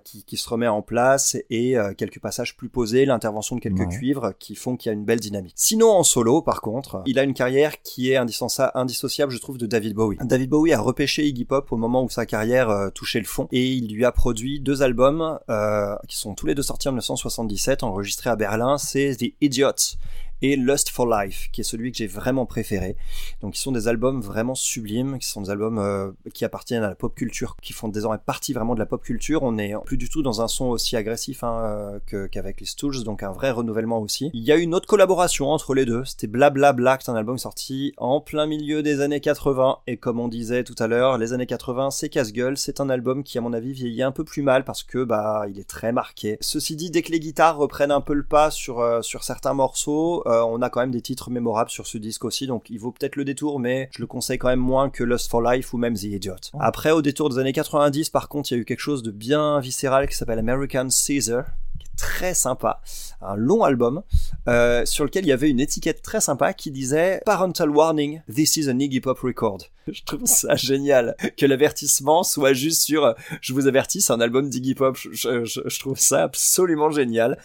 [0.02, 3.88] qui, se remet en place et quelques passages plus posés, l'intervention de quelques Ouais.
[3.88, 5.54] cuivres qui font qu'il y a une belle dynamique.
[5.56, 9.66] Sinon en solo, par contre, il a une carrière qui est indissociable, je trouve, de
[9.66, 10.16] David Bowie.
[10.22, 13.48] David Bowie a repêché Iggy Pop au moment où sa carrière euh, touchait le fond
[13.52, 16.92] et il lui a produit deux albums euh, qui sont tous les deux sortis en
[16.92, 18.78] 1977, enregistrés à Berlin.
[18.78, 19.96] C'est The Idiots
[20.42, 22.96] et Lust for Life, qui est celui que j'ai vraiment préféré.
[23.40, 26.88] Donc, ils sont des albums vraiment sublimes, qui sont des albums euh, qui appartiennent à
[26.88, 29.42] la pop culture, qui font désormais partie vraiment de la pop culture.
[29.42, 33.04] On n'est plus du tout dans un son aussi agressif hein, euh, qu'avec les Stooges,
[33.04, 34.30] donc un vrai renouvellement aussi.
[34.34, 37.92] Il y a une autre collaboration entre les deux, c'était Blabla Black, un album sorti
[37.96, 41.46] en plein milieu des années 80, et comme on disait tout à l'heure, les années
[41.46, 44.64] 80, c'est casse-gueule, c'est un album qui à mon avis vieillit un peu plus mal
[44.64, 46.38] parce que bah il est très marqué.
[46.40, 49.54] Ceci dit, dès que les guitares reprennent un peu le pas sur, euh, sur certains
[49.54, 52.78] morceaux, euh, on a quand même des titres mémorables sur ce disque aussi, donc il
[52.78, 55.72] vaut peut-être le détour, mais je le conseille quand même moins que Lust for Life
[55.72, 56.34] ou même The Idiot.
[56.58, 59.10] Après, au détour des années 90, par contre, il y a eu quelque chose de
[59.10, 61.44] bien viscéral qui s'appelle American Caesar,
[61.96, 62.80] très sympa,
[63.20, 64.02] un long album
[64.48, 68.56] euh, sur lequel il y avait une étiquette très sympa qui disait Parental Warning, this
[68.56, 69.58] is an Iggy Pop record.
[69.88, 74.48] Je trouve ça génial que l'avertissement soit juste sur je vous avertis, c'est un album
[74.48, 74.96] d'Iggy Pop.
[74.96, 77.36] Je, je- je- je trouve ça absolument génial.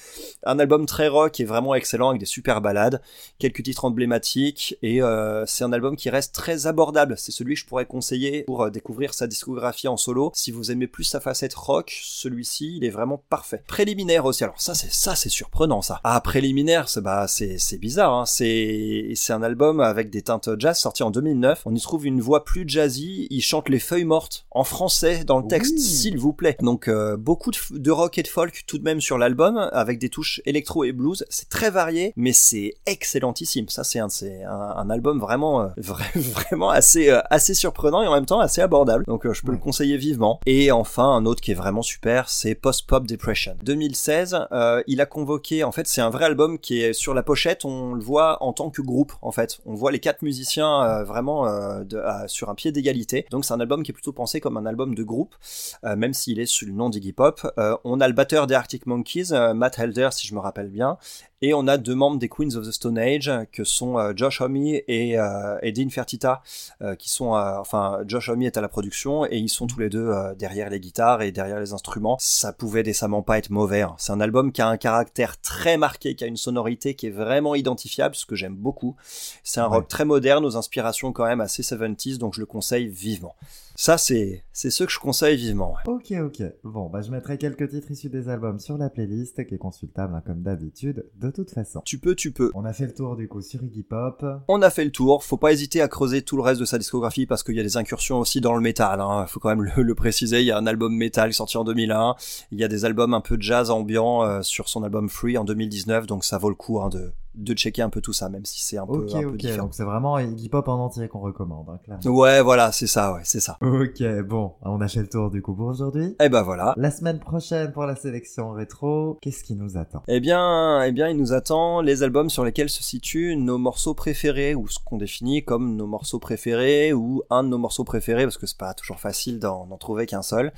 [0.44, 3.02] Un album très rock et vraiment excellent avec des super ballades,
[3.40, 7.16] quelques titres emblématiques et euh, c'est un album qui reste très abordable.
[7.18, 10.32] C'est celui que je pourrais conseiller pour euh, découvrir sa discographie en solo.
[10.36, 13.64] Si vous aimez plus sa facette rock, celui-ci il est vraiment parfait.
[13.68, 14.37] Préliminaire aussi.
[14.46, 16.00] Alors ça c'est ça c'est surprenant ça.
[16.04, 18.14] Ah préliminaire c'est bah c'est c'est bizarre.
[18.14, 18.26] Hein.
[18.26, 21.62] C'est c'est un album avec des teintes jazz sorti en 2009.
[21.66, 23.28] On y trouve une voix plus jazzy.
[23.30, 25.82] Il chante les feuilles mortes en français dans le texte Oui.
[25.82, 26.58] s'il vous plaît.
[26.62, 30.10] Donc euh, beaucoup de, rock et de folk tout de même sur l'album avec des
[30.10, 31.26] touches électro et blues.
[31.30, 33.70] C'est très varié, mais c'est excellentissime.
[33.70, 38.02] Ça c'est un, c'est un, un album vraiment euh, vra- vraiment assez euh, assez surprenant
[38.04, 39.04] et en même temps assez abordable.
[39.08, 39.54] Donc euh, je peux Ouais.
[39.58, 40.40] le conseiller vivement.
[40.46, 43.56] Et enfin un autre qui est vraiment super, c'est Post Pop Depression.
[43.64, 45.64] 2016, euh, il a convoqué.
[45.64, 47.66] En fait, c'est un vrai album qui est sur la pochette.
[47.66, 49.14] On le voit en tant que groupe.
[49.22, 51.84] En fait, on voit les quatre musiciens euh, vraiment euh,
[52.28, 53.26] sur un pied d'égalité.
[53.32, 55.36] Donc c'est un album qui est plutôt pensé comme un album de groupe,
[55.84, 57.42] même s'il est sous le nom d'Iggy Pop.
[57.84, 60.98] On a le batteur des Arctic Monkeys, Matt Helder, si je me rappelle bien.
[61.44, 64.42] Et on a deux membres des Queens of the Stone Age, que sont euh, Josh
[64.42, 64.84] Homme et,
[65.20, 66.42] euh, et Dean Fertita,
[66.82, 69.80] euh, qui sont, euh, enfin, Josh Homme est à la production et ils sont tous
[69.80, 72.18] les deux derrière les guitares et derrière les instruments.
[72.20, 73.82] Ça pouvait décemment pas être mauvais.
[73.84, 73.94] hein.
[74.00, 77.12] C'est un album qui a un caractère très marqué, qui a une sonorité qui est
[77.12, 78.96] vraiment identifiable, ce que j'aime beaucoup.
[79.44, 79.76] C'est un Ouais.
[79.78, 83.36] rock très moderne, aux inspirations quand même assez 70s, donc je le conseille vivement.
[83.80, 85.76] Ça, c'est, c'est ce que je conseille vivement.
[85.86, 86.42] Ok, ok.
[86.64, 90.16] Bon, bah je mettrai quelques titres issus des albums sur la playlist qui est consultable
[90.16, 91.84] hein, comme d'habitude, de toute façon.
[91.86, 92.50] Tu peux, tu peux.
[92.56, 94.26] On a fait le tour du coup sur Iggy Pop.
[94.48, 96.80] On a fait le tour, faut pas hésiter à creuser tout le reste de sa
[96.80, 99.28] discographie parce qu'il y a des incursions aussi dans le métal, hein.
[99.28, 102.16] faut quand même le, le préciser, il y a un album métal sorti en 2001,
[102.52, 105.44] il y a des albums un peu jazz ambiant euh, sur son album Free en
[105.44, 108.46] 2019, donc ça vaut le coup hein, de, de checker un peu tout ça, même
[108.46, 109.66] si c'est un peu, Ok, un peu différent.
[109.66, 112.20] Donc c'est vraiment Iggy Pop en entier qu'on recommande, hein, clairement.
[112.20, 113.58] Ouais, voilà, c'est ça, ouais, c'est ça.
[113.62, 116.16] Ok, bon, on a fait le tour du coup pour aujourd'hui.
[116.20, 116.74] Et ben voilà.
[116.78, 120.04] La semaine prochaine pour la sélection rétro, qu'est-ce qui nous attend?
[120.08, 123.94] Eh bien, eh bien, il nous attend les albums sur lesquels se situent nos morceaux
[123.94, 128.24] préférés, ou ce qu'on définit comme nos morceaux préférés, ou un de nos morceaux préférés,
[128.24, 130.52] parce que c'est pas toujours facile d'en trouver qu'un seul.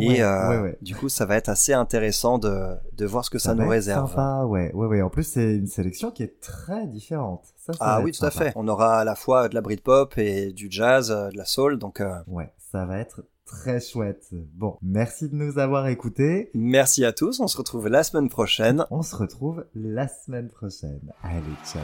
[0.00, 3.54] Et euh, du coup, ça va être assez intéressant de, de voir ce que ça,
[3.54, 4.08] nous réserve.
[4.10, 5.02] Sympa, ouais, ouais, ouais.
[5.02, 7.44] En plus, c'est une sélection qui est très différente.
[7.80, 8.52] Ah oui, tout à fait.
[8.56, 11.78] On aura à la fois de la Britpop et du jazz, euh, de la soul,
[11.78, 12.00] donc.
[12.00, 14.26] Euh, ouais, ça va être très chouette.
[14.54, 16.50] Bon, merci de nous avoir écoutés.
[16.54, 17.40] Merci à tous.
[17.40, 18.84] On se retrouve la semaine prochaine.
[18.90, 21.12] On se retrouve la semaine prochaine.
[21.22, 21.82] Allez, ciao.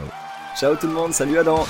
[0.57, 1.11] Ciao tout le monde.
[1.11, 1.65] Salut Adam.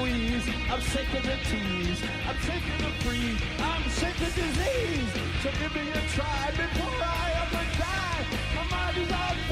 [0.00, 0.48] squeeze.
[0.70, 2.02] I'm sick of the tease.
[2.26, 3.40] I'm sick of the freeze.
[3.60, 5.12] I'm sick of disease.
[5.42, 8.24] So give me a try before I ever die.
[8.56, 9.49] My mind is on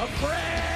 [0.00, 0.69] a brand